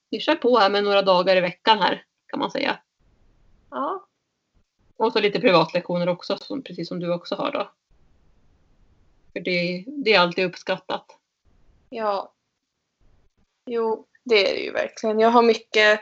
vi 0.09 0.19
kör 0.19 0.35
på 0.35 0.57
här 0.57 0.69
med 0.69 0.83
några 0.83 1.01
dagar 1.01 1.35
i 1.35 1.41
veckan 1.41 1.79
här 1.79 2.03
kan 2.27 2.39
man 2.39 2.51
säga. 2.51 2.79
Ja. 3.69 4.07
Och 4.97 5.13
så 5.13 5.19
lite 5.19 5.39
privatlektioner 5.39 6.09
också, 6.09 6.37
som, 6.37 6.63
precis 6.63 6.87
som 6.87 6.99
du 6.99 7.13
också 7.13 7.35
har 7.35 7.51
då. 7.51 7.71
För 9.33 9.39
det, 9.39 9.85
det 9.87 10.13
är 10.13 10.19
alltid 10.19 10.45
uppskattat. 10.45 11.05
ja. 11.89 12.33
Jo, 13.65 14.07
det 14.23 14.49
är 14.49 14.53
det 14.55 14.61
ju 14.61 14.71
verkligen. 14.71 15.19
Jag 15.19 15.29
har 15.29 15.41
mycket, 15.43 15.99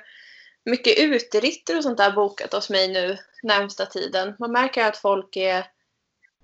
mycket 0.66 1.00
uteritter 1.00 1.78
och 1.78 1.84
sånt 1.84 1.98
där 1.98 2.12
bokat 2.12 2.54
hos 2.54 2.70
mig 2.70 2.88
nu 2.94 3.18
närmsta 3.44 3.86
tiden. 3.86 4.36
Man 4.40 4.52
märker 4.52 4.86
att 4.88 4.98
folk 4.98 5.36
är 5.36 5.66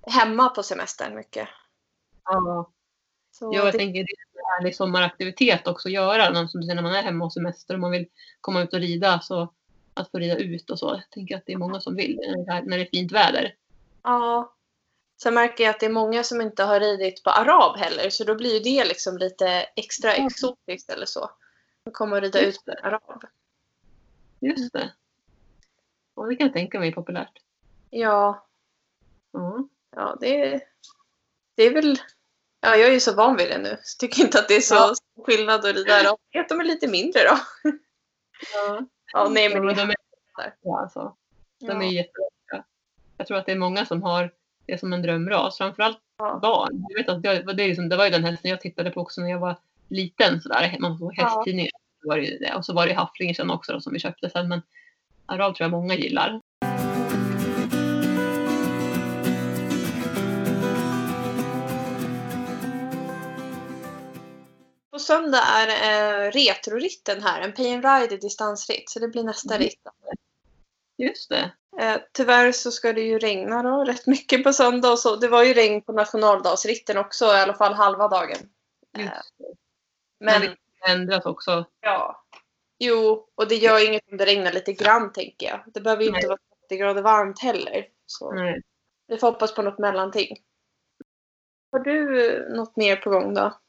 hemma 0.07 0.49
på 0.49 0.63
semestern 0.63 1.15
mycket. 1.15 1.47
Ja, 2.23 2.71
Så 3.31 3.51
jag 3.53 3.65
det, 3.65 3.71
tänker 3.71 3.93
det 4.03 4.11
är 4.11 4.39
en 4.39 4.57
härlig 4.57 4.75
sommaraktivitet 4.75 5.67
också 5.67 5.87
att 5.87 5.93
göra. 5.93 6.29
Någon 6.29 6.49
som 6.49 6.61
du 6.61 6.65
säger, 6.65 6.75
när 6.75 6.89
man 6.89 6.95
är 6.95 7.03
hemma 7.03 7.25
och 7.25 7.33
semester 7.33 7.73
och 7.73 7.79
man 7.79 7.91
vill 7.91 8.07
komma 8.41 8.61
ut 8.61 8.73
och 8.73 8.79
rida. 8.79 9.19
Så 9.19 9.53
att 9.93 10.11
få 10.11 10.17
rida 10.19 10.37
ut 10.37 10.69
och 10.69 10.79
så. 10.79 10.85
Jag 10.87 11.09
tänker 11.11 11.35
att 11.37 11.43
det 11.45 11.53
är 11.53 11.57
många 11.57 11.81
som 11.81 11.95
vill 11.95 12.15
när 12.47 12.77
det 12.77 12.81
är, 12.81 12.89
fint 12.91 13.11
väder. 13.11 13.55
ja. 14.03 14.49
Sen 15.23 15.33
märker 15.33 15.63
jag 15.63 15.71
att 15.71 15.79
det 15.79 15.85
är 15.85 15.89
många 15.89 16.23
som 16.23 16.41
inte 16.41 16.63
har 16.63 16.79
ridit 16.79 17.23
på 17.23 17.29
arab 17.29 17.77
heller. 17.77 18.09
Så 18.09 18.23
då 18.23 18.35
blir 18.35 18.53
ju 18.53 18.59
det 18.59 18.85
liksom 18.87 19.17
lite 19.17 19.47
extra 19.75 20.17
Ja. 20.17 20.25
exotiskt 20.27 20.89
eller 20.89 21.05
så. 21.05 21.31
Att 21.85 21.93
komma 21.93 22.15
och 22.15 22.21
rida 22.21 22.41
Just 22.41 22.59
ut 22.59 22.65
på 22.81 22.87
arab. 22.87 23.23
Just 24.39 24.73
det. 24.73 24.93
Och 26.13 26.27
det 26.29 26.35
kan 26.35 26.47
jag 26.47 26.53
tänka 26.53 26.79
mig 26.79 26.87
är 26.89 26.93
populärt. 26.93 27.37
Ja, 27.89 28.47
Ja. 29.31 29.67
ja 29.95 30.17
det, 30.21 30.61
det 31.55 31.63
är 31.63 31.73
väl... 31.73 31.99
Ja, 32.61 32.75
jag 32.75 32.87
är 32.89 32.93
ju 32.93 32.99
så 32.99 33.13
van 33.15 33.37
vid 33.37 33.49
det 33.49 33.57
nu. 33.57 33.77
Så 33.83 33.97
tycker 33.99 34.21
inte 34.23 34.39
att 34.39 34.47
det 34.47 34.55
är 34.55 34.61
så 34.61 34.75
Ja. 34.75 34.93
skillnad 35.25 35.65
att 35.65 35.75
rida 35.75 35.93
arab. 35.95 36.19
Att 36.35 36.49
de 36.49 36.59
är 36.59 36.63
lite 36.65 36.87
mindre 36.87 37.21
då. 37.23 37.37
Ja, 38.53 38.85
Ja, 39.13 39.29
nej 39.29 39.49
men 39.49 39.63
ja, 39.63 39.69
det 39.69 39.75
de 39.75 39.89
är, 39.89 39.95
ja, 40.61 40.79
alltså, 40.81 41.15
de 41.59 41.69
är 41.69 41.83
ja. 41.83 41.91
jättebra. 41.91 42.63
Jag 43.17 43.27
tror 43.27 43.37
att 43.37 43.45
det 43.45 43.51
är 43.51 43.57
många 43.57 43.85
som 43.85 44.03
har 44.03 44.31
det 44.65 44.77
som 44.77 44.93
en 44.93 45.01
drömras. 45.01 45.57
Framförallt 45.57 45.99
Ja. 46.17 46.39
barn. 46.41 46.85
Jag 46.89 46.97
vet 46.97 47.09
att 47.09 47.23
det, 47.23 47.53
det, 47.53 47.63
är 47.63 47.67
liksom, 47.67 47.89
det 47.89 47.95
var 47.95 48.05
ju 48.05 48.11
den 48.11 48.23
hästen 48.23 48.51
jag 48.51 48.61
tittade 48.61 48.91
på 48.91 49.01
också 49.01 49.21
när 49.21 49.29
jag 49.29 49.39
var 49.39 49.55
liten. 49.87 50.41
Sådär. 50.41 50.77
Man 50.79 50.97
såg 50.97 51.13
Ja. 51.17 51.23
hästtidningar. 51.23 51.71
Det 52.01 52.07
var 52.07 52.17
det 52.17 52.37
det. 52.39 52.55
Och 52.55 52.65
så 52.65 52.73
var 52.73 52.85
det 52.85 52.91
ju 52.91 52.97
Hafflinger 52.97 53.33
sen 53.33 53.51
också 53.51 53.73
då, 53.73 53.81
som 53.81 53.93
vi 53.93 53.99
köpte 53.99 54.29
sen. 54.29 54.49
Men 54.49 54.61
Arab 55.25 55.55
tror 55.55 55.65
jag 55.65 55.71
många 55.71 55.95
gillar. 55.95 56.41
På 64.93 64.99
söndag 64.99 65.39
är 65.41 65.67
eh, 65.67 66.31
retroritten 66.31 67.21
här. 67.23 67.41
En 67.41 67.53
pay 67.53 67.73
and 67.73 67.85
ride 67.85 68.17
distansritt. 68.17 68.89
Så 68.89 68.99
det 68.99 69.07
blir 69.07 69.23
nästa 69.23 69.55
Mm. 69.55 69.63
ritt. 69.67 69.79
Just 70.97 71.29
det. 71.29 71.51
Eh, 71.79 71.97
tyvärr 72.11 72.51
så 72.51 72.71
ska 72.71 72.93
det 72.93 73.01
ju 73.01 73.19
regna 73.19 73.63
då 73.63 73.83
rätt 73.83 74.07
mycket 74.07 74.43
på 74.43 74.53
söndag. 74.53 74.91
Och 74.91 74.99
så. 74.99 75.15
Det 75.15 75.27
var 75.27 75.43
ju 75.43 75.53
regn 75.53 75.81
på 75.81 75.91
nationaldagsritten 75.91 76.97
också. 76.97 77.25
I 77.25 77.29
alla 77.29 77.53
fall 77.53 77.73
halva 77.73 78.07
dagen. 78.07 78.37
Eh, 78.97 79.05
men 80.19 80.41
Men 80.41 80.41
det 80.41 80.91
ändras 80.91 81.25
också. 81.25 81.65
ja. 81.79 82.19
Jo, 82.79 83.27
och 83.35 83.47
det 83.47 83.55
gör 83.55 83.87
inget 83.87 84.11
om 84.11 84.17
det 84.17 84.25
regnar 84.25 84.51
lite 84.51 84.73
grann 84.73 85.11
tänker 85.13 85.47
jag. 85.47 85.63
Det 85.73 85.81
behöver 85.81 86.03
ju 86.03 86.07
inte 86.07 86.19
Nej. 86.19 86.27
vara 86.27 86.39
30 86.69 86.77
grader 86.77 87.01
varmt 87.01 87.39
heller. 87.39 87.87
Så 88.05 88.31
Nej. 88.33 88.61
vi 89.07 89.17
får 89.17 89.27
hoppas 89.31 89.55
på 89.55 89.61
något 89.61 89.79
mellanting. 89.79 90.37
Har 91.71 91.79
du 91.79 92.31
eh, 92.35 92.55
något 92.55 92.75
mer 92.75 92.95
på 92.95 93.09
gång 93.09 93.33
då? 93.33 93.59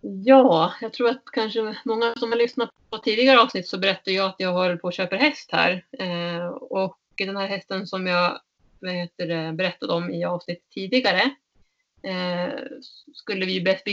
Ja, 0.00 0.74
jag 0.80 0.92
tror 0.92 1.08
att 1.08 1.22
kanske 1.32 1.76
många 1.84 2.14
som 2.14 2.32
har 2.32 2.38
lyssnat 2.38 2.70
på 2.90 2.98
tidigare 2.98 3.40
avsnitt 3.40 3.68
så 3.68 3.78
berättar 3.78 4.12
jag 4.12 4.26
att 4.26 4.36
jag 4.38 4.52
håller 4.52 4.76
på 4.76 4.86
och 4.86 4.92
köper 4.92 5.16
häst 5.16 5.48
här. 5.52 5.84
Eh, 5.98 6.46
och 6.48 6.98
den 7.18 7.36
här 7.36 7.46
hästen 7.46 7.86
som 7.86 8.06
jag 8.06 8.40
vad 8.80 8.92
heter 8.92 9.26
det, 9.26 9.52
berättade 9.52 9.92
om 9.92 10.10
i 10.10 10.24
avsnitt 10.24 10.70
tidigare 10.70 11.30
eh, 12.02 12.54
skulle 13.14 13.46
vi 13.46 13.60
bäst 13.60 13.84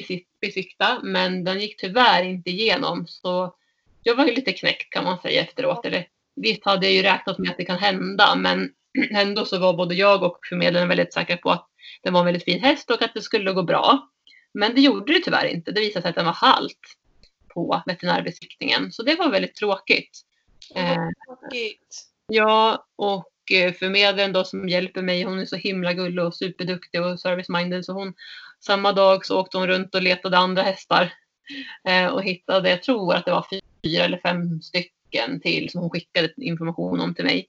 besikta 0.42 1.00
men 1.04 1.44
den 1.44 1.60
gick 1.60 1.78
tyvärr 1.78 2.24
inte 2.24 2.50
igenom 2.50 3.08
så 3.08 3.56
jag 4.04 4.16
var 4.16 4.26
ju 4.26 4.36
lite 4.36 4.54
knäckt 4.54 4.90
kan 4.90 5.04
man 5.04 5.22
säga 5.22 5.42
efteråt. 5.42 5.86
Eller, 5.86 6.08
visst 6.36 6.66
hade 6.66 6.86
jag 6.86 6.96
ju 6.96 7.02
räknat 7.02 7.38
med 7.38 7.52
att 7.52 7.58
det 7.58 7.66
kan 7.66 7.78
hända 7.78 8.36
men 8.36 8.74
ändå 9.12 9.46
så 9.46 9.60
var 9.60 9.74
både 9.74 9.96
jag 9.96 10.24
och 10.24 10.40
förmedlaren 10.50 10.88
väldigt 10.88 11.14
säkra 11.14 11.38
på 11.38 11.52
att 11.52 11.68
det 12.04 12.10
var 12.10 12.20
en 12.20 12.26
väldigt 12.26 12.44
fin 12.44 12.64
häst 12.64 12.92
och 12.92 13.02
att 13.02 13.14
det 13.14 13.22
skulle 13.22 13.54
gå 13.54 13.64
bra. 13.64 14.10
Men 14.54 14.76
det 14.76 14.82
gjorde 14.82 15.14
det 15.14 15.20
tyvärr 15.20 15.46
inte. 15.46 15.72
Det 15.72 15.80
visade 15.80 16.02
sig 16.02 16.10
att 16.10 16.16
den 16.16 16.26
var 16.26 16.34
halt 16.34 16.98
på 17.54 17.84
veterinärbesiktningen. 17.86 18.92
Så 18.92 19.04
det 19.04 19.16
var 19.16 19.30
väldigt 19.30 19.56
tråkigt. 19.56 20.22
Eh, 20.76 20.96
Tråkigt. 21.28 22.04
ja, 22.28 22.86
och 22.96 23.52
eh, 23.52 23.74
förmedlaren 23.74 24.34
då 24.34 24.44
som 24.44 24.70
hjälper 24.70 25.02
mig, 25.02 25.24
hon 25.24 25.40
är 25.40 25.46
så 25.46 25.56
himla 25.56 25.94
gullig 25.94 26.26
och 26.26 26.36
superduktig 26.36 27.02
och 27.02 27.20
service-minded. 27.20 27.82
Så 27.82 27.94
hon, 27.94 28.14
samma 28.60 28.94
dag 28.94 29.26
så 29.26 29.40
åkte 29.40 29.58
hon 29.58 29.68
runt 29.68 29.96
och 29.96 30.02
letade 30.02 30.38
andra 30.38 30.62
hästar. 30.62 31.14
Eh, 31.88 32.08
och 32.08 32.24
hittade, 32.24 32.70
jag 32.70 32.84
tror 32.84 33.14
att 33.14 33.26
det 33.26 33.32
var 33.32 33.46
fyra 33.84 34.04
eller 34.04 34.18
fem 34.18 34.62
stycken 34.62 35.40
till 35.42 35.70
som 35.70 35.82
hon 35.82 35.90
skickade 35.90 36.34
information 36.38 37.00
om 37.00 37.16
till 37.16 37.26
mig. 37.26 37.48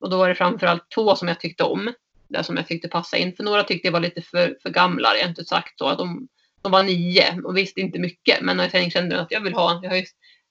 Och 0.00 0.10
då 0.10 0.18
var 0.18 0.28
det 0.28 0.34
framförallt 0.34 0.90
två 0.94 1.16
som 1.16 1.28
jag 1.28 1.40
tyckte 1.40 1.64
om. 1.64 1.92
Där 2.28 2.42
som 2.42 2.56
jag 2.56 2.66
tyckte 2.66 2.88
passade 2.88 3.22
in. 3.22 3.36
För 3.36 3.44
några 3.44 3.62
tyckte 3.62 3.88
jag 3.88 3.92
var 3.92 4.00
lite 4.00 4.22
för, 4.22 4.58
för 4.62 4.70
gamla. 4.70 5.08
Har 5.08 5.28
inte 5.28 5.44
sagt 5.44 5.78
så. 5.78 5.88
Att 5.88 5.98
de, 5.98 6.28
de 6.66 6.72
var 6.72 6.82
nio 6.82 7.40
och 7.44 7.56
visste 7.56 7.80
inte 7.80 7.98
mycket. 7.98 8.40
Men 8.42 8.56
när 8.56 8.70
jag 8.72 8.92
kände 8.92 9.20
att 9.20 9.30
jag 9.30 9.40
vill 9.40 9.54
ha, 9.54 9.80
jag 9.82 9.90
har 9.90 9.96
ju 9.96 10.04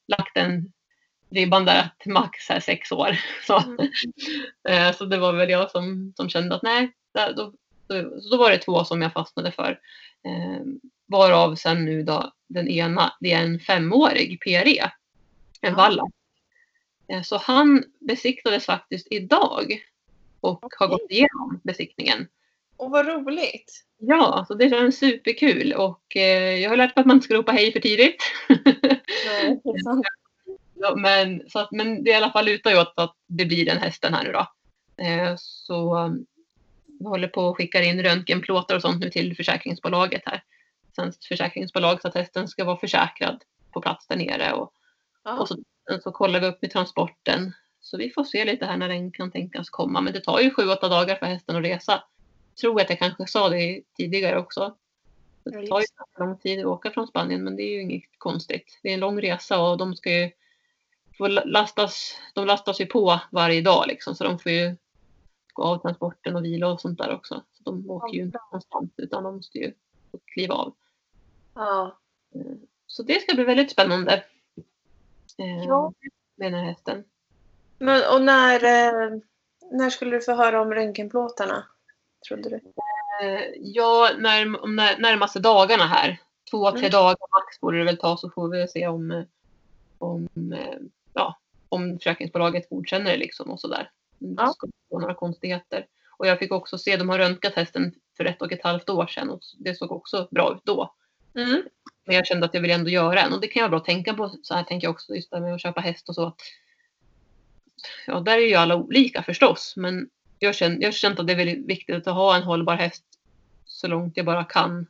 lagt 0.08 0.38
en 0.38 0.72
ribban 1.30 1.66
där 1.66 1.90
till 2.00 2.12
max 2.12 2.50
här 2.50 2.60
sex 2.60 2.92
år. 2.92 3.20
Så, 3.48 3.64
Mm. 3.64 3.90
Eh, 4.90 4.96
så 4.96 5.06
det 5.06 5.18
var 5.18 5.34
väl 5.34 5.50
jag 5.50 5.72
som, 5.72 6.14
som 6.16 6.30
kände 6.30 6.56
att 6.56 6.64
nej, 6.64 6.92
då, 7.14 7.34
då, 7.36 7.54
så 8.22 8.30
då 8.32 8.38
var 8.38 8.52
det 8.52 8.58
två 8.58 8.84
som 8.86 9.02
jag 9.02 9.14
fastnade 9.14 9.52
för. 9.52 9.80
Eh, 10.26 10.62
varav 11.06 11.56
sen 11.56 11.86
nu 11.86 12.04
då 12.04 12.32
den 12.48 12.68
ena, 12.68 13.14
det 13.20 13.32
är 13.32 13.42
en 13.44 13.60
femårig 13.60 14.42
PRE, 14.42 14.84
en 15.62 15.72
Ja. 15.72 15.76
valla. 15.76 16.04
Eh, 17.08 17.22
så 17.22 17.38
han 17.38 17.84
besiktades 18.00 18.66
faktiskt 18.66 19.08
idag 19.12 19.80
och 20.40 20.66
har 20.78 20.88
Okej. 20.88 20.88
gått 20.88 21.12
igenom 21.12 21.62
besiktningen. 21.64 22.28
Och 22.78 22.92
vad 22.92 23.08
roligt. 23.08 23.86
Ja, 23.98 24.46
så 24.48 24.54
det 24.54 24.70
känns 24.70 25.00
superkul 25.00 25.74
och 25.74 26.16
eh, 26.16 26.56
jag 26.56 26.70
har 26.70 26.78
lärt 26.78 26.96
mig 26.96 27.02
att 27.02 27.08
man 27.08 27.16
inte 27.18 27.26
ska 27.26 27.36
ropa 27.36 27.52
hej 27.52 27.74
för 27.74 27.80
tidigt. 27.80 28.24
Nej. 29.26 29.62
Ja, 30.78 30.96
men, 30.96 31.50
så 31.50 31.60
att, 31.60 31.72
men 31.72 32.04
det 32.04 32.10
är 32.10 32.14
i 32.14 32.18
alla 32.18 32.32
fall 32.32 32.46
lutar 32.46 32.72
ju 32.72 32.80
åt 32.80 32.94
att 32.96 33.16
det 33.28 33.46
blir 33.46 33.66
den 33.66 33.78
hästen 33.78 34.14
här 34.14 34.24
nu 34.24 34.32
då. 34.32 34.48
Eh, 35.04 35.34
så 35.38 35.98
um, 35.98 36.26
vi 37.00 37.06
håller 37.06 37.28
på 37.28 37.50
att 37.50 37.58
skicka 37.58 37.84
in 37.84 38.04
röntgenplåtar 38.04 38.76
och 38.76 38.82
sånt 38.82 39.00
nu 39.00 39.10
till 39.10 39.36
försäkringsbolaget 39.36 40.22
här. 40.26 40.44
Svenskt 40.96 41.26
försäkringsbolag 41.26 42.02
så 42.02 42.08
att 42.08 42.16
hästen 42.16 42.48
ska 42.48 42.64
vara 42.64 42.78
försäkrad 42.78 43.44
på 43.72 43.82
plats 43.82 44.08
där 44.08 44.16
nere. 44.16 44.54
Och, 44.54 44.74
Ja. 45.24 45.40
och 45.40 45.48
så, 45.48 45.58
så 46.04 46.12
kollar 46.12 46.40
vi 46.40 46.48
upp 46.48 46.62
med 46.62 46.72
transporten. 46.72 47.54
Så 47.80 47.98
vi 47.98 48.10
får 48.10 48.24
se 48.24 48.46
lite 48.46 48.66
här 48.66 48.78
när 48.78 48.90
den 48.90 49.12
kan 49.12 49.32
tänkas 49.32 49.70
komma. 49.70 50.02
Men 50.02 50.14
det 50.14 50.22
tar 50.22 50.40
ju 50.40 50.54
sju, 50.54 50.70
åtta 50.70 50.90
dagar 50.90 51.16
för 51.16 51.26
hästen 51.26 51.56
att 51.56 51.64
resa. 51.64 52.04
Tror 52.62 52.82
att 52.82 52.90
jag 52.90 53.00
kanske 53.00 53.28
sa 53.28 53.50
det 53.50 53.82
tidigare 53.98 54.40
också. 54.40 54.76
Det 55.44 55.68
tar 55.68 55.80
ju 55.80 55.86
lång 56.20 56.38
tid 56.38 56.60
att 56.60 56.66
åka 56.66 56.92
från 56.92 57.08
Spanien 57.08 57.44
men 57.44 57.56
det 57.56 57.64
är 57.64 57.72
ju 57.72 57.82
inget 57.82 58.04
konstigt. 58.18 58.80
Det 58.84 58.90
är 58.90 58.94
en 58.94 59.00
lång 59.00 59.22
resa 59.22 59.62
och 59.62 59.78
de 59.78 59.96
ska 59.96 60.12
ju 60.12 60.32
få 61.18 61.28
lastas, 61.28 62.18
de 62.34 62.46
lastas 62.46 62.82
ju 62.82 62.86
på 62.86 63.20
varje 63.32 63.62
dag 63.62 63.86
liksom 63.88 64.16
så 64.16 64.24
de 64.24 64.40
får 64.40 64.52
ju 64.52 64.76
gå 65.54 65.64
av 65.64 65.78
transporten 65.78 66.36
och 66.36 66.46
vila 66.46 66.68
och 66.68 66.82
sånt 66.82 66.98
där 66.98 67.16
också. 67.16 67.44
Så 67.52 67.64
de 67.64 67.90
åker 67.90 68.16
ju 68.16 68.22
inte 68.22 68.40
konstant 68.52 68.94
utan 68.98 69.24
de 69.24 69.36
måste 69.36 69.58
ju 69.58 69.74
kliva 70.26 70.56
av. 70.56 70.76
Ja. 71.54 71.98
Så 72.88 73.04
det 73.04 73.22
ska 73.22 73.36
bli 73.36 73.44
väldigt 73.44 73.72
spännande. 73.72 74.24
eh, 75.38 75.64
Ja. 75.68 75.94
Med 76.36 76.52
den 76.52 76.60
här 76.60 76.68
hästen. 76.68 77.04
Men, 77.78 78.02
och 78.14 78.22
när, 78.22 78.56
eh, 78.56 79.20
när 79.72 79.90
skulle 79.90 80.12
du 80.16 80.22
få 80.22 80.36
höra 80.36 80.62
om 80.62 80.74
röntgenplåtarna? 80.74 81.66
Trodde 82.28 82.50
du? 82.50 82.56
Eh, 83.28 83.42
Ja, 83.62 84.10
när, 84.18 84.62
om 84.64 84.76
när, 84.76 84.98
närmaste 84.98 85.40
dagarna 85.40 85.86
här. 85.88 86.18
Två, 86.52 86.72
tre 86.72 86.80
Mm. 86.80 86.92
dagar 86.92 87.18
max 87.32 87.60
borde 87.62 87.78
det 87.78 87.84
väl 87.84 87.98
ta 87.98 88.18
så 88.18 88.30
får 88.30 88.50
vi 88.50 88.68
se 88.68 88.88
om, 88.88 89.12
eh, 89.12 89.24
om, 89.98 90.28
eh, 90.54 90.78
ja, 91.14 91.40
om 91.70 91.98
försäkringsbolaget 91.98 92.70
godkänner 92.70 93.12
det 93.12 93.18
liksom 93.18 93.52
och 93.52 93.60
sådär. 93.60 93.90
Det 94.20 94.36
Ja. 94.44 94.54
ska 94.54 94.68
vara 94.90 95.02
några 95.02 95.14
konstigheter. 95.16 95.86
Och 96.18 96.28
jag 96.28 96.40
fick 96.40 96.52
också 96.52 96.78
se, 96.78 96.98
de 96.98 97.10
har 97.10 97.18
röntgat 97.18 97.54
hästen 97.56 97.96
för 98.18 98.26
ett 98.26 98.42
och 98.42 98.52
ett 98.52 98.64
halvt 98.64 98.90
år 98.90 99.08
sedan 99.08 99.30
och 99.30 99.40
det 99.58 99.76
såg 99.76 99.92
också 99.92 100.28
bra 100.32 100.54
ut 100.56 100.62
då. 100.66 100.94
Mm. 101.36 101.64
Men 102.06 102.16
jag 102.16 102.26
kände 102.28 102.46
att 102.46 102.54
jag 102.54 102.62
ville 102.62 102.74
ändå 102.74 102.90
göra 102.90 103.22
en 103.22 103.34
och 103.34 103.42
det 103.42 103.48
kan 103.48 103.62
jag 103.62 103.70
bra 103.70 103.80
tänka 103.80 104.14
på. 104.14 104.36
Så 104.42 104.54
här 104.54 104.64
tänker 104.64 104.88
jag 104.88 104.94
också 104.94 105.16
just 105.16 105.32
det 105.32 105.40
med 105.40 105.54
att 105.56 105.62
köpa 105.62 105.82
häst 105.82 106.10
och 106.10 106.16
så. 106.16 106.26
Att, 106.26 106.42
ja, 108.08 108.20
där 108.20 108.38
är 108.38 108.48
ju 108.48 108.56
alla 108.56 108.76
olika 108.76 109.24
förstås. 109.24 109.74
Men 109.78 110.10
jag 110.40 110.56
känner, 110.56 110.82
jag 110.82 110.94
känner 110.94 111.20
att 111.20 111.28
det 111.28 111.34
är 111.34 111.38
väldigt 111.38 111.66
viktigt 111.66 112.08
att 112.08 112.16
ha 112.16 112.36
en 112.36 112.44
hållbar 112.44 112.76
häst 112.76 113.04
så 113.66 113.88
långt 113.88 114.18
jag 114.18 114.26
bara 114.26 114.44
kan. 114.44 114.88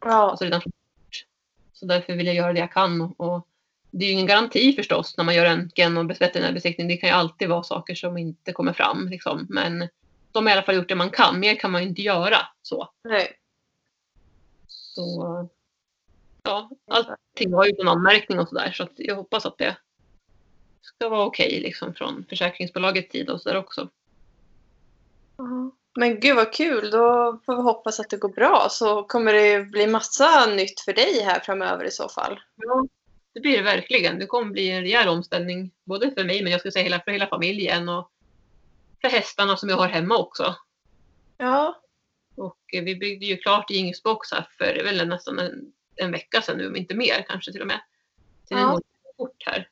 Ja. 0.00 0.30
Alltså 0.30 0.44
redan. 0.44 0.62
Så 1.72 1.86
därför 1.86 2.12
vill 2.12 2.26
jag 2.26 2.34
göra 2.34 2.52
det 2.52 2.58
jag 2.60 2.72
kan. 2.72 3.00
Och, 3.16 3.48
det 3.90 4.04
är 4.04 4.06
ju 4.06 4.12
ingen 4.12 4.26
garanti 4.26 4.72
förstås 4.72 5.16
när 5.16 5.24
man 5.24 5.34
gör 5.34 5.44
röntgen 5.44 5.96
och 5.96 6.10
veterinärbesiktning. 6.10 6.88
Det 6.88 6.96
kan 6.96 7.08
ju 7.08 7.14
alltid 7.14 7.48
vara 7.48 7.62
saker 7.62 7.94
som 7.94 8.18
inte 8.18 8.52
kommer 8.52 8.72
fram. 8.72 9.08
Liksom. 9.08 9.46
Men 9.50 9.88
de 10.32 10.46
har 10.46 10.50
i 10.50 10.52
alla 10.52 10.62
fall 10.62 10.74
gjort 10.74 10.88
det 10.88 10.94
man 10.94 11.10
kan. 11.10 11.40
Mer 11.40 11.54
kan 11.54 11.70
man 11.70 11.82
ju 11.82 11.88
inte 11.88 12.02
göra. 12.02 12.36
Så, 12.62 12.88
Nej. 13.04 13.32
så 14.68 15.48
ja, 16.42 16.70
allting 16.86 17.52
har 17.54 17.66
ju 17.66 17.72
en 17.80 17.88
anmärkning 17.88 18.38
och 18.38 18.48
sådär. 18.48 18.72
Så 18.72 18.82
att 18.82 18.92
jag 18.96 19.16
hoppas 19.16 19.46
att 19.46 19.58
det 19.58 19.76
ska 20.80 21.08
vara 21.08 21.24
okej 21.24 21.60
liksom, 21.60 21.94
från 21.94 22.24
försäkringsbolagets 22.28 23.12
sida 23.12 23.32
och 23.32 23.40
sådär 23.40 23.56
också. 23.56 23.88
Men 25.96 26.20
gud 26.20 26.36
vad 26.36 26.52
kul. 26.52 26.90
Då 26.90 27.38
får 27.46 27.56
vi 27.56 27.62
hoppas 27.62 28.00
att 28.00 28.10
det 28.10 28.16
går 28.16 28.28
bra. 28.28 28.66
Så 28.70 29.02
kommer 29.02 29.32
det 29.32 29.64
bli 29.64 29.86
massa 29.86 30.46
nytt 30.46 30.80
för 30.80 30.92
dig 30.92 31.22
här 31.22 31.40
framöver 31.40 31.84
i 31.84 31.90
så 31.90 32.08
fall. 32.08 32.40
Ja, 32.56 32.86
det 33.34 33.40
blir 33.40 33.56
det 33.56 33.62
verkligen. 33.62 34.18
Det 34.18 34.26
kommer 34.26 34.52
bli 34.52 34.70
en 34.70 34.82
rejäl 34.82 35.08
omställning. 35.08 35.70
Både 35.84 36.10
för 36.10 36.24
mig 36.24 36.42
men 36.42 36.52
jag 36.52 36.60
skulle 36.60 36.72
säga 36.72 36.82
hela, 36.82 37.00
för 37.00 37.10
hela 37.10 37.26
familjen 37.26 37.88
och 37.88 38.10
för 39.00 39.08
hästarna 39.08 39.56
som 39.56 39.68
jag 39.68 39.76
har 39.76 39.88
hemma 39.88 40.18
också. 40.18 40.54
Ja. 41.36 41.80
Och 42.36 42.58
eh, 42.74 42.84
vi 42.84 42.96
byggde 42.96 43.26
ju 43.26 43.36
klart 43.36 43.70
Ingesbox 43.70 44.32
här 44.32 44.48
för 44.58 44.84
väl 44.84 45.08
nästan 45.08 45.38
en, 45.38 45.72
en 45.96 46.12
vecka 46.12 46.42
sedan 46.42 46.58
nu, 46.58 46.66
om 46.66 46.76
inte 46.76 46.94
mer 46.94 47.24
kanske 47.28 47.52
till 47.52 47.60
och 47.60 47.66
med. 47.66 47.80
Det 48.48 48.54
Ja. 48.54 48.80
fort 49.16 49.42
här. 49.46 49.68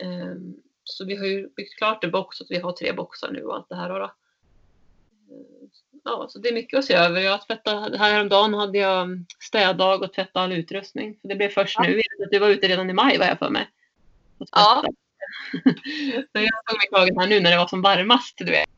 Ehm, 0.00 0.56
så 0.84 1.04
vi 1.04 1.16
har 1.16 1.26
ju 1.26 1.48
byggt 1.48 1.76
klart 1.78 2.04
en 2.04 2.10
box 2.10 2.36
så 2.36 2.44
att 2.44 2.50
vi 2.50 2.58
har 2.58 2.72
tre 2.72 2.92
boxar 2.92 3.30
nu 3.32 3.42
och 3.44 3.54
allt 3.54 3.68
det 3.68 3.76
här. 3.76 3.88
Då. 3.88 4.12
Ja, 6.04 6.26
så 6.28 6.38
det 6.38 6.48
är 6.48 6.52
mycket 6.54 6.78
att 6.78 6.84
se 6.84 6.94
över. 6.94 7.20
Jag 7.20 7.46
tvättade, 7.46 7.98
häromdagen 7.98 8.54
hade 8.54 8.78
jag 8.78 9.08
städdag 9.40 10.02
och 10.02 10.12
tvättade 10.12 10.44
all 10.44 10.52
utrustning. 10.52 11.18
Så 11.22 11.28
det 11.28 11.34
blev 11.34 11.48
först 11.48 11.76
Ja. 11.78 11.82
nu. 11.84 11.98
Att 12.24 12.30
Du 12.30 12.38
var 12.38 12.48
ute 12.48 12.68
redan 12.68 12.90
i 12.90 12.92
maj 12.92 13.18
var 13.18 13.26
jag 13.26 13.38
för 13.38 13.50
mig. 13.50 13.68
Ja. 14.38 14.84
så 16.32 16.40
jag 16.40 16.66
tog 16.66 16.76
mig 16.76 16.88
kragen 16.92 17.18
här 17.18 17.26
nu 17.26 17.40
när 17.40 17.50
det 17.50 17.56
var 17.56 17.66
som 17.66 17.82
varmast. 17.82 18.38
Du 18.38 18.44
vet. 18.50 18.68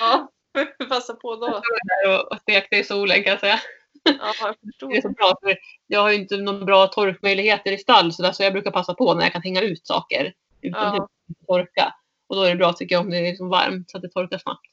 Ja. 0.00 0.30
Passa 0.88 1.14
på 1.14 1.36
då. 1.36 1.46
Jag 1.46 1.64
stod 1.64 1.78
där 1.88 2.26
och- 2.32 2.38
stekte 2.40 2.76
i 2.76 2.84
solen 2.84 3.22
kan 3.22 3.30
jag 3.30 3.40
säga. 3.40 3.60
Ja, 4.02 4.32
jag. 4.40 4.54
Det 4.90 4.96
är 4.96 5.02
så 5.02 5.08
bra 5.10 5.34
för 5.42 5.56
jag 5.86 6.00
har 6.00 6.10
ju 6.10 6.16
inte 6.16 6.36
någon 6.36 6.64
bra 6.66 6.86
torkmöjligheter 6.86 7.72
i 7.72 7.78
stall 7.78 8.12
så, 8.12 8.22
där, 8.22 8.32
så 8.32 8.42
jag 8.42 8.52
brukar 8.52 8.70
passa 8.70 8.94
på 8.94 9.14
när 9.14 9.22
jag 9.22 9.32
kan 9.32 9.42
hänga 9.42 9.60
ut 9.62 9.86
saker 9.86 10.32
utomhus 10.62 10.94
Ja. 10.98 11.08
och 11.40 11.46
torka. 11.46 11.94
Och 12.26 12.36
då 12.36 12.42
är 12.42 12.50
det 12.50 12.56
bra 12.56 12.72
tycker 12.72 12.94
jag 12.94 13.04
om 13.04 13.10
det 13.10 13.16
är 13.18 13.22
liksom 13.22 13.48
varmt 13.48 13.90
så 13.90 13.96
att 13.96 14.02
det 14.02 14.08
torkar 14.08 14.38
snabbt. 14.38 14.66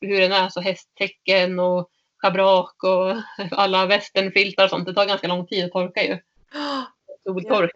Hur 0.00 0.20
den 0.20 0.32
är 0.32 0.48
så 0.48 0.60
hästtäcken 0.60 1.58
och 1.58 1.90
schabrak 2.18 2.84
och 2.84 3.16
alla 3.58 3.86
västernfiltar 3.86 4.64
och 4.64 4.70
sånt. 4.70 4.86
Det 4.86 4.94
tar 4.94 5.06
ganska 5.06 5.28
lång 5.28 5.46
tid 5.46 5.64
att 5.64 5.72
torka 5.72 6.02
ju. 6.02 6.18
Soltork. 7.24 7.70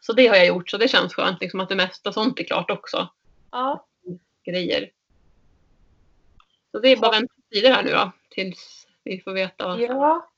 Så 0.00 0.12
det 0.12 0.26
har 0.26 0.36
jag 0.36 0.46
gjort 0.46 0.70
så 0.70 0.76
det 0.76 0.88
känns 0.88 1.14
skönt 1.14 1.40
liksom 1.40 1.60
att 1.60 1.68
det 1.68 1.74
mesta 1.74 2.12
sånt 2.12 2.40
är 2.40 2.44
klart 2.44 2.70
också. 2.70 3.08
Ja. 3.50 3.86
Grejer. 4.46 4.90
Så 6.72 6.78
det 6.78 6.88
är 6.88 6.96
bara 6.96 7.10
vänta 7.10 7.34
tider 7.52 7.72
här 7.72 7.82
nu 7.82 7.90
då 7.90 8.12
tills 8.30 8.86
vi 9.04 9.20
får 9.20 9.32
veta. 9.32 9.78
Ja. 9.78 10.30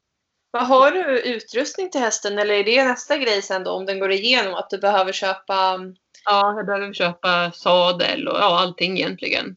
Vad 0.50 0.66
har 0.66 0.90
du 0.90 1.20
utrustning 1.20 1.90
till 1.90 2.00
hästen 2.00 2.38
eller 2.38 2.54
är 2.54 2.64
det 2.64 2.84
nästa 2.84 3.16
grej 3.16 3.42
sen 3.42 3.64
då 3.64 3.70
om 3.70 3.86
den 3.86 3.98
går 3.98 4.10
igenom 4.10 4.54
att 4.54 4.70
du 4.70 4.78
behöver 4.78 5.12
köpa? 5.12 5.80
Ja, 6.24 6.54
jag 6.56 6.66
behöver 6.66 6.92
köpa 6.92 7.52
sadel 7.52 8.28
och 8.28 8.38
ja, 8.38 8.60
allting 8.60 8.98
egentligen. 8.98 9.56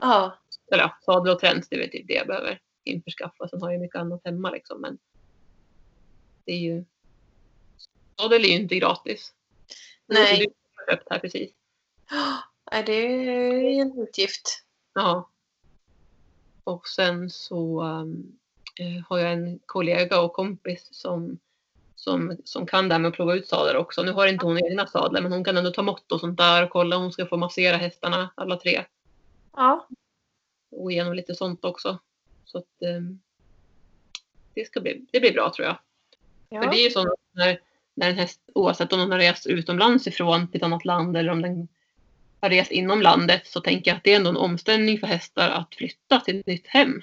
Ja, 0.00 0.39
Eller 0.72 0.82
ja, 0.82 0.98
sadel 1.00 1.32
och 1.32 1.40
träns, 1.40 1.68
det 1.68 1.84
är 1.84 1.88
typ 1.88 2.06
det 2.06 2.14
jag 2.14 2.26
behöver 2.26 2.60
införskaffa. 2.84 3.48
Sen 3.48 3.62
har 3.62 3.70
jag 3.70 3.80
mycket 3.80 4.00
annat 4.00 4.20
hemma 4.24 4.50
liksom. 4.50 4.80
Men 4.80 4.98
det 6.44 6.52
är 6.52 6.58
ju... 6.58 6.84
Sadel 8.20 8.44
är 8.44 8.48
ju 8.48 8.54
inte 8.54 8.74
gratis. 8.74 9.32
Nej. 10.06 10.38
Det 10.38 10.46
har 10.74 10.96
köpt 10.96 11.10
här 11.10 11.18
precis. 11.18 11.50
Nej, 12.72 12.82
det 12.86 12.92
är 12.92 13.74
ju 13.74 13.80
en 13.80 13.98
utgift. 13.98 14.64
Ja. 14.94 15.30
Och 16.64 16.88
sen 16.88 17.30
så 17.30 17.82
eh, 18.78 19.04
har 19.08 19.18
jag 19.18 19.32
en 19.32 19.58
kollega 19.66 20.20
och 20.20 20.32
kompis 20.32 20.88
som, 20.92 21.38
som, 21.94 22.36
som 22.44 22.66
kan 22.66 22.88
det 22.88 22.94
här 22.94 22.98
med 23.00 23.08
att 23.08 23.14
prova 23.14 23.34
ut 23.34 23.48
sadlar 23.48 23.74
också. 23.74 24.02
Nu 24.02 24.12
har 24.12 24.26
inte 24.26 24.46
hon 24.46 24.64
egna 24.64 24.86
sadlar 24.86 25.22
men 25.22 25.32
hon 25.32 25.44
kan 25.44 25.56
ändå 25.56 25.70
ta 25.70 25.82
mått 25.82 26.12
och 26.12 26.20
sånt 26.20 26.38
där 26.38 26.64
och 26.64 26.70
kolla 26.70 26.96
om 26.96 27.02
hon 27.02 27.12
ska 27.12 27.26
få 27.26 27.36
massera 27.36 27.76
hästarna 27.76 28.30
alla 28.34 28.56
tre. 28.56 28.84
Ja, 29.52 29.88
Och 30.70 30.92
igenom 30.92 31.14
lite 31.14 31.34
sånt 31.34 31.64
också. 31.64 31.98
Så 32.44 32.58
att 32.58 32.96
um, 32.96 33.20
det, 34.54 34.64
ska 34.64 34.80
bli, 34.80 35.06
det 35.12 35.20
blir 35.20 35.32
bra 35.32 35.52
tror 35.56 35.68
jag. 35.68 35.78
För 36.62 36.70
det 36.70 36.80
är 36.80 36.84
ju 36.84 36.90
så 36.90 37.16
när, 37.32 37.60
när 37.94 38.10
en 38.10 38.18
häst, 38.18 38.40
oavsett 38.54 38.92
om 38.92 38.98
den 38.98 39.12
har 39.12 39.18
rest 39.18 39.46
utomlands 39.46 40.06
ifrån 40.06 40.48
till 40.48 40.60
ett 40.60 40.64
annat 40.64 40.84
land 40.84 41.16
eller 41.16 41.32
om 41.32 41.42
den 41.42 41.68
har 42.40 42.50
rest 42.50 42.70
inom 42.70 43.02
landet 43.02 43.46
så 43.46 43.60
tänker 43.60 43.90
jag 43.90 43.96
att 43.96 44.04
det 44.04 44.12
är 44.12 44.16
ändå 44.16 44.30
en 44.30 44.36
omställning 44.36 44.98
för 44.98 45.06
hästar 45.06 45.48
att 45.48 45.74
flytta 45.74 46.20
till 46.20 46.40
ett 46.40 46.46
nytt 46.46 46.66
hem. 46.66 47.02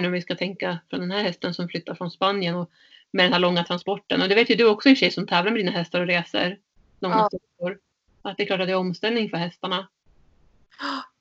Nu 0.00 0.06
om 0.06 0.12
vi 0.12 0.22
ska 0.22 0.34
tänka 0.34 0.78
från 0.90 1.00
den 1.00 1.10
här 1.10 1.22
hästen 1.22 1.54
som 1.54 1.68
flyttar 1.68 1.94
från 1.94 2.10
Spanien 2.10 2.54
och 2.54 2.70
med 3.10 3.24
den 3.24 3.32
här 3.32 3.40
långa 3.40 3.64
transporten. 3.64 4.22
Och 4.22 4.28
det 4.28 4.34
vet 4.34 4.50
ju 4.50 4.54
du 4.54 4.68
också 4.68 4.88
i 4.88 4.94
och 4.94 4.98
för 4.98 5.00
sig 5.00 5.10
som 5.10 5.26
tävlar 5.26 5.52
med 5.52 5.60
dina 5.60 5.72
hästar 5.72 6.00
och 6.00 6.06
reser 6.06 6.58
långa 7.00 7.16
Ja. 7.16 7.28
sträckor. 7.28 7.78
Att 8.22 8.36
det 8.36 8.42
är 8.42 8.46
klart 8.46 8.60
att 8.60 8.66
det 8.66 8.72
är 8.72 8.76
omställning 8.76 9.30
för 9.30 9.36
hästarna. 9.36 9.88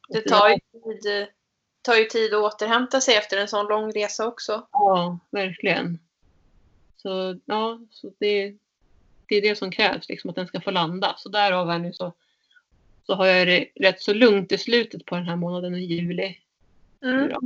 det 0.09 0.21
tar 0.21 0.49
ju, 0.49 0.55
tid, 0.55 1.27
tar 1.85 1.95
ju 1.95 2.05
tid 2.05 2.33
att 2.33 2.53
återhämta 2.53 3.01
sig 3.01 3.15
efter 3.15 3.37
en 3.37 3.47
sån 3.47 3.67
lång 3.67 3.91
resa 3.91 4.27
också. 4.27 4.67
Ja, 4.71 5.19
verkligen. 5.31 5.99
Så 6.97 7.39
ja, 7.45 7.79
så 7.89 8.11
det, 8.19 8.55
det 9.27 9.35
är 9.35 9.41
det 9.41 9.55
som 9.55 9.71
krävs, 9.71 10.09
liksom 10.09 10.29
att 10.29 10.35
den 10.35 10.47
ska 10.47 10.61
få 10.61 10.71
landa. 10.71 11.15
Så 11.17 11.29
därav 11.29 11.69
är 11.69 11.79
nu 11.79 11.93
så, 11.93 12.13
så 13.05 13.13
har 13.15 13.25
jag 13.25 13.47
det 13.47 13.69
rätt 13.75 14.01
så 14.01 14.13
lugnt 14.13 14.51
i 14.51 14.57
slutet 14.57 15.05
på 15.05 15.15
den 15.15 15.25
här 15.27 15.35
månaden 15.35 15.75
i 15.75 15.85
juli. 15.85 16.37
Mm. 17.03 17.29
Eh, 17.31 17.37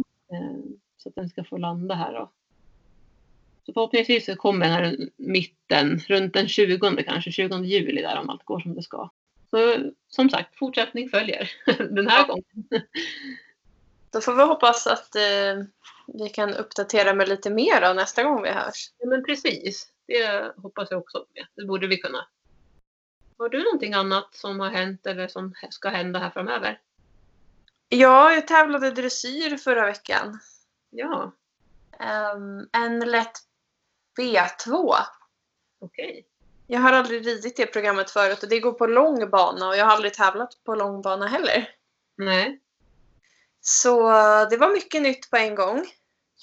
Så 0.98 1.10
att 1.10 1.16
den 1.16 1.30
ska 1.30 1.44
få 1.44 1.58
landa 1.58 1.96
här 1.96 2.14
då. 2.14 2.32
Så 3.66 3.74
förhoppningsvis 3.74 4.26
så 4.26 4.36
kommer 4.36 4.66
den 4.66 4.74
här 4.76 4.98
mitten, 5.16 6.00
runt 6.08 6.34
den 6.34 6.48
20 6.48 7.04
kanske, 7.04 7.32
20 7.32 7.64
juli 7.64 8.02
där 8.02 8.20
om 8.20 8.30
allt 8.30 8.44
går 8.46 8.60
som 8.60 8.76
det 8.76 8.84
ska. 8.84 9.10
Så 9.50 9.76
som 10.08 10.30
sagt, 10.30 10.56
fortsättning 10.58 11.10
följer 11.10 11.52
den 11.96 12.08
här 12.08 12.20
Ja. 12.20 12.28
gången. 12.28 12.84
Då 14.12 14.22
får 14.22 14.34
vi 14.36 14.44
hoppas 14.44 14.88
att 14.88 15.16
eh, 15.16 15.64
vi 16.08 16.30
kan 16.30 16.54
uppdatera 16.54 17.14
med 17.14 17.30
lite 17.30 17.50
mer 17.50 17.82
då, 17.82 17.94
nästa 17.94 18.24
gång 18.24 18.42
vi 18.42 18.50
hörs. 18.50 18.92
Ja, 18.98 19.08
men 19.10 19.24
precis. 19.24 19.88
Det 20.08 20.54
hoppas 20.58 20.92
jag 20.92 21.00
också. 21.00 21.26
Det 21.56 21.66
borde 21.66 21.88
vi 21.88 21.98
kunna. 21.98 22.28
Har 23.38 23.50
du 23.50 23.64
någonting 23.64 23.94
annat 23.94 24.36
som 24.36 24.60
har 24.60 24.70
hänt 24.70 25.06
eller 25.06 25.28
som 25.28 25.54
ska 25.70 25.90
hända 25.90 26.20
här 26.20 26.30
framöver? 26.30 26.82
Ja, 27.90 28.32
jag 28.34 28.48
tävlade 28.48 28.92
dressyr 28.92 29.58
förra 29.58 29.86
veckan. 29.86 30.40
Ja, 30.90 31.32
Ehm, 32.00 32.70
en 32.72 33.00
lätt 33.00 33.38
B2. 34.20 34.96
okej. 35.82 36.26
Jag 36.68 36.80
har 36.80 36.94
aldrig 36.94 37.28
ridit 37.28 37.58
det 37.58 37.66
programmet 37.66 38.12
förut 38.12 38.44
och 38.44 38.50
det 38.50 38.60
går 38.60 38.72
på 38.72 38.88
lång 38.88 39.30
bana 39.30 39.68
och 39.68 39.78
jag 39.78 39.86
har 39.86 39.92
aldrig 39.92 40.14
tävlat 40.14 40.64
på 40.64 40.76
lång 40.76 41.02
bana 41.02 41.28
heller. 41.28 41.70
Nej. 42.18 42.62
Så 43.62 44.10
eh, 44.10 44.50
det 44.50 44.58
var 44.58 44.74
mycket 44.74 45.02
nytt 45.02 45.30
på 45.30 45.38
en 45.38 45.56
gång. 45.56 45.86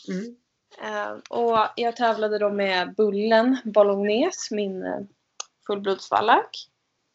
Mm. 0.08 0.36
Ehm, 0.82 1.20
och 1.30 1.58
jag 1.76 1.96
tävlade 1.96 2.38
då 2.38 2.50
med 2.50 2.94
Bullen 2.94 3.58
Bolognese, 3.64 4.54
min 4.54 4.82
eh, 4.82 5.00
fullblodsvallack. 5.66 6.68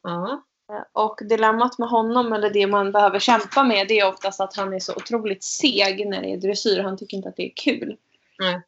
Ja. 0.04 0.44
Eh, 0.72 0.84
Och 0.92 1.20
dilemmat 1.30 1.78
med 1.78 1.90
honom, 1.90 2.34
eller 2.34 2.50
det 2.50 2.68
man 2.68 2.92
behöver 2.92 3.20
kämpa 3.20 3.64
med, 3.64 3.88
det 3.88 4.00
är 4.00 4.08
oftast 4.08 4.42
att 4.42 4.56
han 4.56 4.74
är 4.74 4.80
så 4.80 4.96
otroligt 4.96 5.44
seg 5.44 6.08
när 6.08 6.22
det 6.22 6.34
är 6.34 6.38
dressyr. 6.38 6.80
Han 6.84 6.98
tycker 6.98 7.18
inte 7.18 7.30
att 7.30 7.36
det 7.36 7.46
är 7.46 7.54
kul. 7.56 7.98
Nej. 8.40 8.62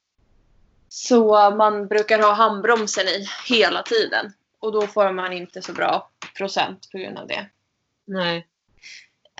Så 0.90 1.50
man 1.52 1.88
brukar 1.88 2.20
ha 2.20 2.32
handbromsen 2.34 3.08
i 3.08 3.26
hela 3.50 3.84
tiden. 3.84 4.34
Och 4.60 4.72
då 4.72 4.88
får 4.88 5.12
man 5.12 5.34
inte 5.34 5.62
så 5.62 5.74
bra 5.74 6.10
procent 6.38 6.90
på 6.92 6.98
grund 6.98 7.18
av 7.18 7.28
det. 7.28 7.50
Nej. 8.06 8.48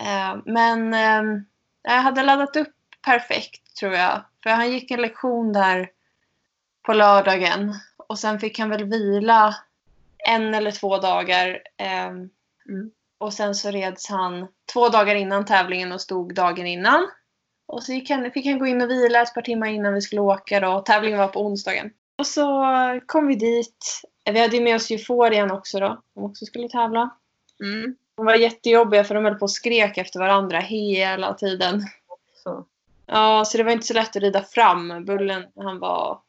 Eh, 0.00 0.36
Men 0.44 0.94
eh, 0.94 1.42
jag 1.84 2.02
hade 2.02 2.22
laddat 2.22 2.56
upp 2.56 2.74
perfekt 3.04 3.76
tror 3.76 3.92
jag. 3.92 4.24
För 4.42 4.50
han 4.50 4.72
gick 4.72 4.90
en 4.90 5.02
lektion 5.02 5.52
där 5.52 5.90
på 6.82 6.92
lördagen. 6.92 7.74
Och 7.96 8.18
sen 8.18 8.40
fick 8.40 8.58
han 8.58 8.70
väl 8.70 8.84
vila 8.84 9.56
en 10.28 10.54
eller 10.54 10.70
två 10.70 10.98
dagar. 10.98 11.62
eh, 11.76 12.10
Mm. 12.68 12.90
Och 13.18 13.32
sen 13.32 13.54
så 13.54 13.70
reds 13.70 14.08
han 14.08 14.48
två 14.72 14.88
dagar 14.88 15.14
innan 15.14 15.44
tävlingen 15.44 15.92
och 15.92 16.00
stod 16.00 16.34
dagen 16.34 16.66
innan. 16.66 17.08
Och 17.66 17.82
så 17.82 17.92
han, 18.08 18.30
fick 18.30 18.46
han 18.46 18.58
gå 18.58 18.66
in 18.66 18.82
och 18.82 18.90
vila 18.90 19.22
ett 19.22 19.34
par 19.34 19.42
timmar 19.42 19.66
innan 19.66 19.94
vi 19.94 20.00
skulle 20.00 20.20
åka 20.20 20.60
då. 20.60 20.80
Tävlingen 20.80 21.18
var 21.18 21.28
på 21.28 21.46
onsdagen. 21.46 21.90
Och 22.18 22.26
så 22.26 22.64
kom 23.06 23.26
vi 23.26 23.34
dit. 23.34 24.02
Vi 24.30 24.40
hade 24.40 24.60
med 24.60 24.76
oss 24.76 24.90
Euforian 24.90 25.50
också 25.50 25.80
då. 25.80 26.02
Som 26.14 26.24
också 26.24 26.44
skulle 26.44 26.68
tävla. 26.68 27.10
Mm. 27.64 27.96
De 28.16 28.26
var 28.26 28.34
jättejobbiga 28.34 29.04
för 29.04 29.14
de 29.14 29.24
höll 29.24 29.34
på 29.34 29.42
och 29.42 29.50
skrek 29.50 29.98
efter 29.98 30.20
varandra 30.20 30.58
hela 30.58 31.34
tiden. 31.34 31.82
Så. 32.34 32.66
Ja, 33.06 33.44
så 33.44 33.58
det 33.58 33.64
var 33.64 33.72
inte 33.72 33.86
så 33.86 33.94
lätt 33.94 34.16
att 34.16 34.22
rida 34.22 34.42
fram. 34.42 35.04
Bullen, 35.04 35.46
han 35.56 35.78
var, 35.78 36.20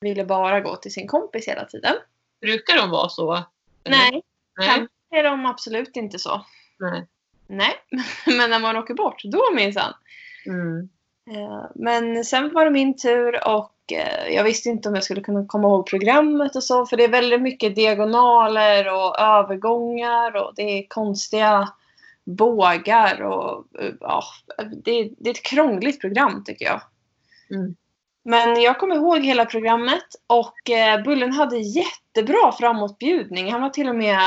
ville 0.00 0.24
bara 0.24 0.60
gå 0.60 0.76
till 0.76 0.92
sin 0.92 1.08
kompis 1.08 1.48
hela 1.48 1.64
tiden. 1.64 1.94
Brukar 2.40 2.76
de 2.76 2.90
vara 2.90 3.08
så? 3.08 3.44
Nej, 3.84 4.22
Nej. 4.58 4.86
är 5.10 5.22
de 5.22 5.46
absolut 5.46 5.96
inte 5.96 6.18
så. 6.18 6.44
Nej. 6.78 7.06
Nej, 7.46 7.74
men 8.26 8.50
när 8.50 8.60
man 8.60 8.76
åker 8.76 8.94
bort, 8.94 9.22
då 9.24 9.42
minsann. 9.54 9.94
Mm. 10.46 10.88
Eh, 11.30 11.66
Men 11.74 12.24
sen 12.24 12.52
var 12.52 12.64
det 12.64 12.70
min 12.70 12.96
tur 12.96 13.48
och 13.48 13.71
jag 14.30 14.44
visste 14.44 14.68
inte 14.68 14.88
om 14.88 14.94
jag 14.94 15.04
skulle 15.04 15.20
kunna 15.20 15.46
komma 15.46 15.68
ihåg 15.68 15.86
programmet 15.86 16.56
och 16.56 16.64
så. 16.64 16.86
För 16.86 16.96
det 16.96 17.04
är 17.04 17.08
väldigt 17.08 17.42
mycket 17.42 17.74
diagonaler 17.74 18.88
och 18.88 19.20
övergångar 19.20 20.36
och 20.36 20.52
det 20.56 20.62
är 20.62 20.88
konstiga 20.88 21.68
bågar 22.24 23.22
och 23.22 23.64
eh, 23.80 23.92
ja, 24.00 24.22
det, 24.84 25.10
det 25.18 25.30
är 25.30 25.34
ett 25.34 25.42
krångligt 25.42 26.00
program 26.00 26.44
tycker 26.44 26.64
jag. 26.64 26.80
Mm. 27.50 27.74
Men 28.24 28.62
jag 28.62 28.78
kommer 28.78 28.94
ihåg 28.94 29.24
hela 29.24 29.44
programmet 29.44 30.04
och 30.26 30.70
eh, 30.70 31.02
Bullen 31.02 31.32
hade 31.32 31.58
jättebra 31.58 32.52
framåtbjudning. 32.52 33.52
Han 33.52 33.62
var 33.62 33.70
till 33.70 33.88
och 33.88 33.96
med 33.96 34.18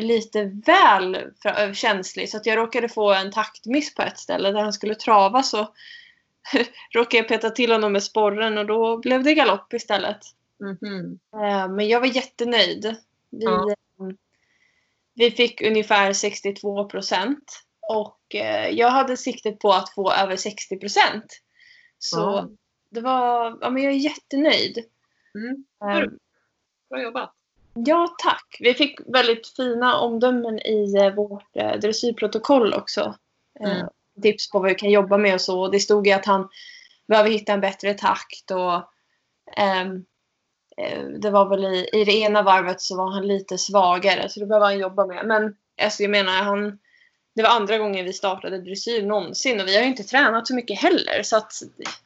lite 0.00 0.44
väl 0.44 1.18
känslig 1.74 2.30
så 2.30 2.36
att 2.36 2.46
jag 2.46 2.58
råkade 2.58 2.88
få 2.88 3.12
en 3.12 3.32
taktmiss 3.32 3.94
på 3.94 4.02
ett 4.02 4.18
ställe 4.18 4.52
där 4.52 4.62
han 4.62 4.72
skulle 4.72 4.94
trava 4.94 5.42
så 5.42 5.68
råkade 6.94 7.16
jag 7.16 7.28
peta 7.28 7.50
till 7.50 7.72
honom 7.72 7.92
med 7.92 8.02
sporren 8.02 8.58
och 8.58 8.66
då 8.66 8.96
blev 8.98 9.22
det 9.22 9.34
galopp 9.34 9.72
istället. 9.72 10.18
Eh, 11.34 11.68
Men 11.68 11.88
jag 11.88 12.00
var 12.00 12.06
jättenöjd. 12.06 12.96
Vi, 13.30 13.44
Ja. 13.44 13.70
eh, 13.70 14.06
vi 15.14 15.30
fick 15.30 15.62
ungefär 15.62 16.12
62 16.12 16.84
procent 16.88 17.62
och 17.88 18.34
eh, 18.34 18.68
jag 18.68 18.90
hade 18.90 19.16
siktet 19.16 19.58
på 19.58 19.72
att 19.72 19.94
få 19.94 20.12
över 20.12 20.36
60 20.36 20.76
procent. 20.76 21.40
Så 21.98 22.18
Ja. 22.20 22.48
det 22.90 23.00
var, 23.00 23.58
ja 23.60 23.70
men 23.70 23.82
jag 23.82 23.92
är 23.92 23.96
jättenöjd. 23.96 24.84
Mm. 25.34 25.64
Eh, 26.04 26.10
Bra 26.90 27.02
jobbat. 27.02 27.34
Ja, 27.74 28.14
tack. 28.18 28.56
Vi 28.60 28.74
fick 28.74 29.00
väldigt 29.06 29.48
fina 29.48 29.98
omdömen 30.00 30.58
i 30.58 30.94
eh, 30.96 31.14
vårt 31.14 31.54
dressyrprotokoll 31.80 32.74
också. 32.74 33.14
Mm. 33.60 33.86
Tips 34.22 34.50
på 34.50 34.58
vad 34.58 34.68
vi 34.68 34.74
kan 34.74 34.90
jobba 34.90 35.16
med 35.16 35.34
och 35.34 35.40
så. 35.40 35.60
Och 35.60 35.70
Det 35.70 35.80
stod 35.80 36.06
ju 36.06 36.12
att 36.12 36.26
han 36.26 36.48
behöver 37.08 37.30
hitta 37.30 37.52
en 37.52 37.60
bättre 37.60 37.94
takt 37.94 38.50
och 38.50 38.82
ehm, 39.56 40.04
eh, 40.76 41.04
det 41.04 41.30
var 41.30 41.48
väl 41.48 41.64
i, 41.64 41.88
i 41.92 42.04
det 42.04 42.12
ena 42.12 42.42
varvet 42.42 42.80
så 42.80 42.96
var 42.96 43.10
han 43.10 43.26
lite 43.26 43.58
svagare 43.58 44.28
så 44.28 44.40
det 44.40 44.46
behöver 44.46 44.66
han 44.66 44.78
jobba 44.78 45.06
med. 45.06 45.26
Men 45.26 45.56
alltså, 45.82 46.02
jag 46.02 46.10
menar, 46.10 46.32
han, 46.32 46.78
det 47.34 47.42
var 47.42 47.50
andra 47.50 47.78
gången 47.78 48.04
vi 48.04 48.12
startade 48.12 48.58
dressyr 48.58 49.02
någonsin 49.02 49.60
och 49.60 49.66
vi 49.66 49.76
har 49.76 49.82
ju 49.82 49.88
inte 49.88 50.04
tränat 50.04 50.46
så 50.46 50.54
mycket 50.54 50.78
heller. 50.78 51.22
Så 51.22 51.36
att, 51.36 51.52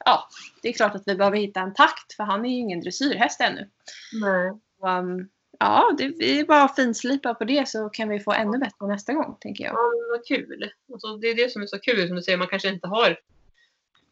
ja, 0.04 0.28
det 0.62 0.68
är 0.68 0.72
klart 0.72 0.94
att 0.94 1.02
vi 1.06 1.14
behöver 1.14 1.36
hitta 1.36 1.60
en 1.60 1.74
takt 1.74 2.12
för 2.16 2.24
han 2.24 2.44
är 2.44 2.48
ju 2.48 2.56
ingen 2.56 2.80
dressyrhäst 2.80 3.40
ännu. 3.40 3.70
Nej. 4.12 4.50
Och, 4.80 4.88
um, 4.88 5.28
ja, 5.62 5.94
det, 5.98 6.08
vi 6.08 6.40
är 6.40 6.44
bara 6.44 6.68
finslipa 6.68 7.34
på 7.34 7.44
det 7.44 7.68
så 7.68 7.88
kan 7.88 8.08
vi 8.08 8.20
få 8.20 8.32
ännu 8.32 8.58
bättre 8.58 8.86
nästa 8.86 9.12
gång, 9.12 9.36
tänker 9.40 9.64
jag. 9.64 9.72
Ja, 9.72 9.90
vad 10.10 10.26
kul. 10.26 10.70
Alltså, 10.92 11.16
det 11.16 11.26
är 11.26 11.34
det 11.34 11.50
som 11.50 11.62
är 11.62 11.66
så 11.66 11.78
kul 11.78 12.06
som 12.06 12.16
du 12.16 12.22
säger. 12.22 12.38
Man 12.38 12.48
kanske 12.48 12.68
inte 12.68 12.88
har... 12.88 13.18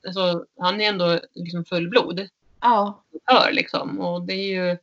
Alltså, 0.06 0.44
han 0.58 0.80
är 0.80 0.88
ändå 0.88 1.20
liksom 1.34 1.64
fullblod. 1.64 2.28
Ja. 2.60 3.04
hör 3.24 3.52
liksom. 3.52 4.00
Och 4.00 4.22
det 4.22 4.32
är 4.32 4.70
ju 4.70 4.78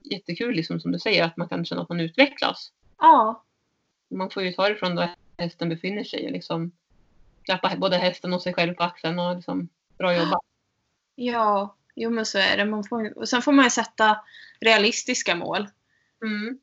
jättekul 0.00 0.54
liksom 0.54 0.80
som 0.80 0.92
du 0.92 0.98
säger 0.98 1.24
att 1.24 1.36
man 1.36 1.48
kan 1.48 1.64
känna 1.64 1.82
att 1.82 1.88
man 1.88 2.00
utvecklas. 2.00 2.72
Ja. 2.98 3.44
Man 4.10 4.30
får 4.30 4.42
ju 4.42 4.52
ta 4.52 4.68
det 4.68 4.76
från 4.76 4.94
då 4.94 5.08
hästen 5.38 5.68
befinner 5.68 6.04
sig 6.04 6.26
och 6.26 6.32
liksom 6.32 6.72
klappa 7.42 7.76
både 7.76 7.96
hästen 7.96 8.32
och 8.32 8.42
sig 8.42 8.54
själv 8.54 8.74
på 8.74 8.82
axeln 8.82 9.18
och 9.18 9.36
liksom 9.36 9.68
bra 9.98 10.16
jobbat. 10.16 10.40
Ja, 11.14 11.76
jo 11.94 12.10
men 12.10 12.26
så 12.26 12.38
är 12.38 12.56
det. 12.56 12.64
Man 12.64 12.84
får, 12.84 13.18
och 13.18 13.28
sen 13.28 13.42
får 13.42 13.52
man 13.52 13.64
ju 13.64 13.70
sätta 13.70 14.20
realistiska 14.60 15.34
mål. 15.34 15.68
Mm. 16.24 16.58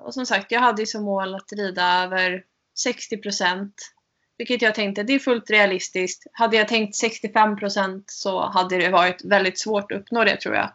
Och 0.00 0.14
som 0.14 0.26
sagt, 0.26 0.52
jag 0.52 0.60
hade 0.60 0.82
ju 0.82 0.86
som 0.86 1.04
mål 1.04 1.34
att 1.34 1.52
rida 1.52 2.02
över 2.04 2.44
60 2.78 3.16
procent. 3.16 3.74
Vilket 4.38 4.62
jag 4.62 4.74
tänkte, 4.74 5.02
det 5.02 5.12
är 5.12 5.18
fullt 5.18 5.50
realistiskt. 5.50 6.26
Hade 6.32 6.56
jag 6.56 6.68
tänkt 6.68 6.96
65 6.96 7.56
procent 7.56 8.04
så 8.10 8.40
hade 8.48 8.76
det 8.78 8.88
varit 8.88 9.24
väldigt 9.24 9.58
svårt 9.58 9.92
att 9.92 9.98
uppnå 10.00 10.24
det 10.24 10.36
tror 10.36 10.54
jag. 10.54 10.72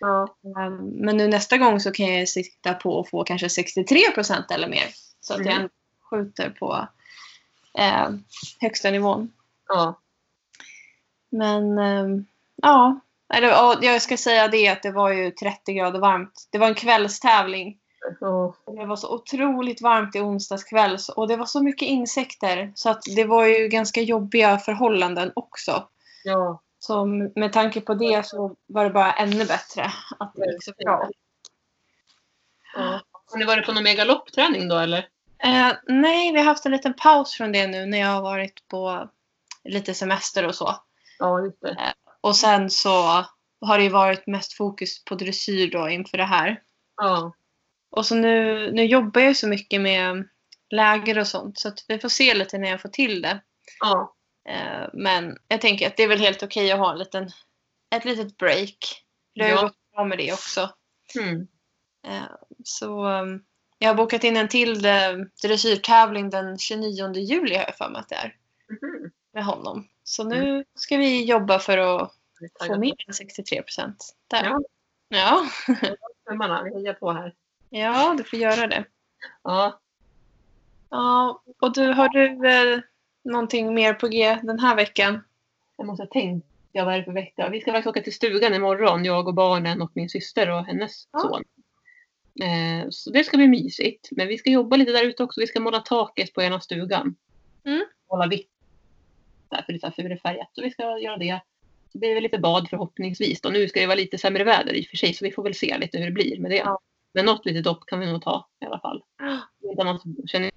Ja. 0.00 0.36
Um, 0.42 0.88
Men 0.90 1.16
nu 1.16 1.28
nästa 1.28 1.58
gång 1.58 1.80
så 1.80 1.92
kan 1.92 2.14
jag 2.18 2.28
sikta 2.28 2.74
på 2.74 3.00
att 3.00 3.10
få 3.10 3.24
kanske 3.24 3.48
63 3.48 4.10
procent 4.14 4.50
eller 4.50 4.68
mer. 4.68 4.86
Så 5.20 5.32
att 5.34 5.38
jag 5.38 5.48
Mm. 5.48 5.60
ändå 5.60 5.68
skjuter 6.10 6.50
på 6.50 6.88
eh, 7.78 8.10
högsta 8.60 8.90
nivån. 8.90 9.32
ja. 9.68 9.98
Men 11.30 11.78
ehm, 11.78 12.26
ja, 12.56 13.00
eller, 13.32 13.84
jag 13.84 14.02
ska 14.02 14.16
säga 14.16 14.48
det 14.48 14.68
att 14.68 14.82
det 14.82 14.90
var 14.90 15.10
ju 15.10 15.30
30 15.30 15.72
grader 15.72 16.00
varmt. 16.00 16.48
Det 16.50 16.58
var 16.58 16.66
en 16.66 16.74
kvällstävling. 16.74 17.78
Och 18.20 18.74
Det 18.76 18.86
var 18.86 18.96
så 18.96 19.14
otroligt 19.14 19.82
varmt 19.82 20.16
i 20.16 20.20
onsdags 20.20 20.64
kväll 20.64 20.98
och 21.16 21.28
det 21.28 21.36
var 21.36 21.46
så 21.46 21.62
mycket 21.62 21.88
insekter 21.88 22.72
så 22.74 22.90
att 22.90 23.02
det 23.16 23.24
var 23.24 23.44
ju 23.46 23.68
ganska 23.68 24.00
jobbiga 24.00 24.58
förhållanden 24.58 25.32
också. 25.34 25.88
ja. 26.24 26.62
Så 26.78 27.04
med 27.36 27.52
tanke 27.52 27.80
på 27.80 27.94
det 27.94 28.26
så 28.26 28.56
var 28.66 28.84
det 28.84 28.90
bara 28.90 29.12
ännu 29.12 29.44
bättre 29.44 29.92
att 30.18 30.32
det 30.34 30.52
gick 30.52 30.64
så 30.64 30.72
bra. 30.84 31.08
ja. 32.74 33.00
Har 33.32 33.38
ni 33.38 33.44
varit 33.44 33.66
på 33.66 33.72
någon 33.72 33.82
megaloppträning 33.82 34.68
då 34.68 34.78
eller? 34.78 34.98
Eh, 35.44 35.72
nej, 35.86 36.32
vi 36.32 36.38
har 36.38 36.44
haft 36.44 36.66
en 36.66 36.72
liten 36.72 36.94
paus 36.94 37.34
från 37.34 37.52
det 37.52 37.66
nu 37.66 37.86
när 37.86 37.98
jag 37.98 38.08
har 38.08 38.22
varit 38.22 38.68
på 38.68 39.08
lite 39.64 39.94
semester 39.94 40.46
och 40.46 40.54
så. 40.54 40.76
Ja, 41.18 41.40
just 41.40 41.60
det. 41.60 41.94
Och 42.22 42.36
sen 42.36 42.70
så 42.70 43.24
har 43.60 43.78
det 43.78 43.84
ju 43.84 43.90
varit 43.90 44.26
mest 44.26 44.52
fokus 44.52 45.04
på 45.04 45.14
dressyr 45.14 45.70
då 45.70 45.88
inför 45.88 46.18
det 46.18 46.24
här. 46.24 46.62
Ja. 46.96 47.34
Och 47.90 48.06
så 48.06 48.14
nu, 48.14 48.70
nu 48.72 48.84
jobbar 48.84 49.20
jag 49.20 49.36
så 49.36 49.48
mycket 49.48 49.80
med 49.80 50.28
läger 50.70 51.18
och 51.18 51.26
sånt 51.26 51.58
så 51.58 51.68
att 51.68 51.84
vi 51.88 51.98
får 51.98 52.08
se 52.08 52.34
lite 52.34 52.58
när 52.58 52.68
jag 52.70 52.80
får 52.80 52.88
till 52.88 53.22
det. 53.22 53.42
Ja. 53.80 54.14
Eh, 54.48 54.88
men 54.92 55.36
jag 55.48 55.60
tänker 55.60 55.86
att 55.86 55.96
det 55.96 56.02
är 56.02 56.08
väl 56.08 56.18
helt 56.18 56.42
okej 56.42 56.72
att 56.72 56.78
ha 56.78 56.92
en 56.92 56.98
liten, 56.98 57.30
ett 57.94 58.04
litet 58.04 58.36
break. 58.36 59.04
Det 59.34 59.42
har 59.42 59.48
ju 59.50 59.54
Ja. 59.54 59.62
gått 59.62 59.90
bra 59.92 60.04
med 60.04 60.18
det 60.18 60.32
också. 60.32 60.70
Mm. 61.20 61.46
Eh, 62.06 62.30
så 62.64 63.06
um, 63.06 63.44
jag 63.78 63.88
har 63.88 63.94
bokat 63.94 64.24
in 64.24 64.36
en 64.36 64.48
till 64.48 64.84
eh, 64.84 65.12
dressyrtävling 65.42 66.30
den 66.30 66.58
29 66.58 67.14
juli 67.14 67.56
har 67.56 67.64
jag 67.64 67.76
för 67.76 67.88
mig 67.88 68.00
att 68.00 68.08
det 68.08 68.14
är. 68.14 68.36
Mhm. 68.70 69.10
Med 69.32 69.44
honom. 69.44 69.88
Så 70.04 70.24
nu 70.24 70.64
ska 70.74 70.96
vi 70.96 71.24
jobba 71.24 71.58
för 71.58 71.78
att 71.78 72.12
få 72.66 72.78
mer 72.78 72.94
än 73.08 73.14
63 73.14 73.62
procent. 73.62 74.16
Där. 74.28 74.44
Ja. 74.44 74.60
Ja. 75.08 75.46
tummarna. 76.28 76.62
Vi 76.62 76.74
hejar 76.74 76.94
på 76.94 77.12
här. 77.12 77.34
ja, 77.70 78.14
du 78.18 78.24
får 78.24 78.38
göra 78.38 78.66
det. 78.66 78.84
Ja. 79.42 79.80
Ja, 80.90 81.42
och 81.60 81.72
du, 81.74 81.92
har 81.92 82.08
du 82.08 82.48
eh, 82.48 82.80
någonting 83.24 83.74
mer 83.74 83.94
på 83.94 84.08
G 84.08 84.38
den 84.42 84.58
här 84.58 84.76
veckan? 84.76 85.20
Jag 85.76 85.86
måste 85.86 86.06
tänka 86.06 86.44
vad 86.72 86.94
är 86.94 86.98
det 86.98 87.04
för 87.04 87.12
vecka. 87.12 87.48
Vi 87.48 87.60
ska 87.60 87.72
faktiskt 87.72 87.86
åka 87.90 88.02
till 88.02 88.14
stugan 88.14 88.54
imorgon. 88.54 89.04
Jag 89.04 89.28
och 89.28 89.34
barnen 89.34 89.82
och 89.82 89.90
min 89.94 90.08
syster 90.08 90.50
och 90.50 90.64
hennes 90.64 91.08
Ja. 91.12 91.18
son. 91.18 91.44
Eh, 92.46 92.86
så 92.90 93.10
det 93.10 93.24
ska 93.24 93.36
bli 93.36 93.48
mysigt. 93.48 94.08
Men 94.10 94.28
vi 94.28 94.38
ska 94.38 94.50
jobba 94.50 94.76
lite 94.76 94.92
där 94.92 95.04
ute 95.04 95.22
också. 95.22 95.40
Vi 95.40 95.46
ska 95.46 95.60
måla 95.60 95.80
taket 95.80 96.34
på 96.34 96.42
ena 96.42 96.60
stugan. 96.60 97.14
Mm. 97.64 97.84
Måla 98.10 98.26
vitt. 98.26 98.48
Där, 99.52 99.62
för 99.62 99.72
lite 99.72 99.92
furufärgat. 99.96 100.50
Så 100.52 100.62
vi 100.62 100.70
ska 100.70 100.98
göra 100.98 101.16
det. 101.16 101.40
Så 101.92 101.98
blir 101.98 102.14
det 102.14 102.20
lite 102.20 102.38
bad 102.38 102.68
förhoppningsvis. 102.70 103.40
Och 103.40 103.52
nu 103.52 103.68
ska 103.68 103.80
det 103.80 103.86
vara 103.86 103.96
lite 103.96 104.18
sämre 104.18 104.44
väder 104.44 104.74
i 104.74 104.82
och 104.82 104.86
för 104.86 104.96
sig. 104.96 105.14
Så 105.14 105.24
vi 105.24 105.32
får 105.32 105.42
väl 105.42 105.54
se 105.54 105.78
lite 105.78 105.98
hur 105.98 106.04
det 106.04 106.12
blir 106.12 106.38
med 106.38 106.50
det. 106.50 106.56
Ja. 106.56 106.80
Men 107.14 107.24
något 107.24 107.46
litet 107.46 107.64
dopp 107.64 107.86
kan 107.86 108.00
vi 108.00 108.06
nog 108.06 108.22
ta 108.22 108.48
i 108.60 108.64
alla 108.64 108.80
fall. 108.80 109.02
Inte 109.64 109.82
annat, 109.82 110.02
känner 110.26 110.50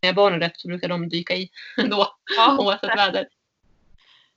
jag 0.00 0.14
barnen 0.14 0.40
rätt 0.40 0.60
så 0.60 0.68
brukar 0.68 0.88
de 0.88 1.08
dyka 1.08 1.34
i 1.34 1.50
ändå 1.76 2.06
oavsett 2.58 2.98
väder. 2.98 3.28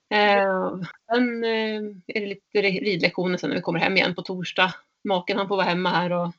Eh, 0.09 0.79
sen 1.11 1.43
eh, 1.43 1.81
är 2.07 2.19
det 2.21 2.25
lite 2.25 2.61
ridlektioner 2.61 3.37
sen 3.37 3.49
när 3.49 3.57
vi 3.57 3.61
kommer 3.61 3.79
hem 3.79 3.97
igen 3.97 4.15
på 4.15 4.21
torsdag. 4.21 4.73
Maken 5.03 5.37
han 5.37 5.47
får 5.47 5.55
vara 5.55 5.65
hemma 5.65 5.89
här 5.89 6.11
och 6.11 6.33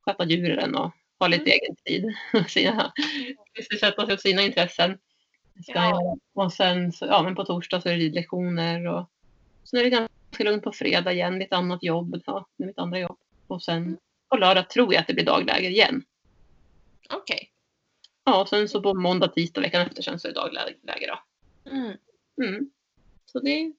sköta 0.00 0.24
djuren 0.24 0.74
och 0.74 0.90
ha 1.18 1.26
lite 1.26 1.50
egen 1.50 1.76
tid. 1.76 2.14
Sina, 2.48 2.92
sysselsätta 3.56 4.06
sig 4.06 4.14
åt 4.14 4.20
sina 4.20 4.42
intressen. 4.42 4.98
Ska 5.62 5.72
Ja. 5.72 5.88
göra. 5.90 6.16
Och 6.34 6.52
sen 6.52 6.92
så, 6.92 7.06
ja, 7.06 7.22
men 7.22 7.34
på 7.34 7.44
torsdag 7.44 7.80
så 7.80 7.88
är 7.88 7.92
det 7.92 7.98
ridlektioner 7.98 8.86
och 8.86 9.10
sen 9.64 9.80
är 9.80 9.84
det 9.84 9.90
ganska 9.90 10.44
lugnt 10.44 10.64
på 10.64 10.72
fredag 10.72 11.12
igen. 11.12 11.38
Lite 11.38 11.56
annat 11.56 11.82
jobb. 11.82 12.22
Ja, 12.26 12.46
mitt 12.56 12.78
andra 12.78 12.98
jobb. 12.98 13.18
Och 13.46 13.62
sen 13.62 13.98
på 14.28 14.36
lördag 14.36 14.70
tror 14.70 14.94
jag 14.94 15.00
att 15.00 15.06
det 15.06 15.14
blir 15.14 15.24
dagläger 15.24 15.70
igen. 15.70 16.02
Okej. 17.10 17.52
Ja, 18.24 18.40
och 18.40 18.48
sen 18.48 18.68
så 18.68 18.82
på 18.82 18.94
måndag, 18.94 19.28
tisdag 19.28 19.60
veckan 19.60 19.82
efter 19.86 20.02
sen 20.02 20.20
så 20.20 20.28
är 20.28 20.32
det 20.32 20.40
dagläger 20.40 21.08
då. 21.08 21.18
Mm. 21.70 21.96
Mm. 22.42 22.70
Så 23.26 23.40
det 23.40 23.50
är 23.50 23.72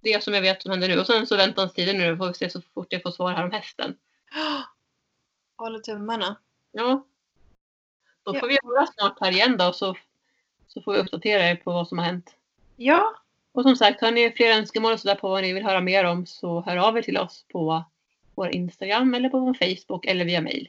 det 0.00 0.24
som 0.24 0.34
jag 0.34 0.42
vet 0.42 0.62
som 0.62 0.70
händer 0.70 0.88
nu. 0.88 0.98
Och 1.00 1.06
sen 1.06 1.26
så 1.26 1.36
väntanstider 1.36 1.94
nu. 1.94 2.16
Får 2.16 2.26
vi 2.28 2.34
se 2.34 2.50
så 2.50 2.60
fort 2.74 2.92
jag 2.92 3.02
får 3.02 3.10
svar 3.10 3.32
här 3.32 3.44
om 3.44 3.50
hästen. 3.50 3.96
Håller 5.56 5.78
tummarna. 5.78 6.36
Ja. 6.72 7.06
Då 8.22 8.34
Ja. 8.36 8.40
får 8.40 8.48
vi 8.48 8.58
höra 8.62 8.86
snart 8.86 9.20
här 9.20 9.32
igen 9.32 9.56
då. 9.56 9.72
Så, 9.72 9.96
så 10.72 10.82
får 10.82 10.92
vi 10.92 10.98
uppdatera 10.98 11.42
er 11.50 11.56
på 11.56 11.72
vad 11.72 11.88
som 11.88 11.98
har 11.98 12.04
hänt. 12.04 12.34
Ja, 12.76 13.14
Och 13.52 13.62
som 13.62 13.76
sagt, 13.76 14.00
har 14.00 14.10
ni 14.10 14.30
fler 14.30 14.58
önskemål 14.58 14.92
och 14.92 15.00
sådär 15.00 15.14
på 15.14 15.28
vad 15.28 15.42
ni 15.42 15.52
vill 15.52 15.64
höra 15.64 15.80
mer 15.80 16.04
om 16.04 16.26
så 16.26 16.60
hör 16.60 16.76
av 16.76 16.98
er 16.98 17.02
till 17.02 17.18
oss 17.18 17.44
på 17.52 17.84
vår 18.34 18.48
Instagram 18.54 19.14
eller 19.14 19.28
på 19.28 19.38
vår 19.38 19.54
Facebook 19.54 20.06
eller 20.06 20.24
via 20.24 20.40
mail. 20.40 20.68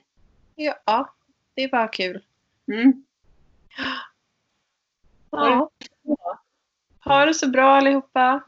ja. 0.55 1.13
Det 1.53 1.63
är 1.63 1.69
bara 1.69 1.87
kul. 1.87 2.23
Mm. 2.67 3.05
Ja. 5.31 5.69
Ha 7.03 7.25
det 7.25 7.33
så 7.33 7.47
bra 7.49 7.75
allihopa. 7.75 8.43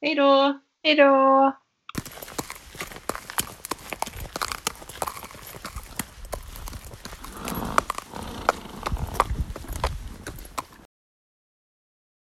Hej 0.00 0.14
då! 0.14 0.60
Hej 0.82 0.94
då! 0.94 1.52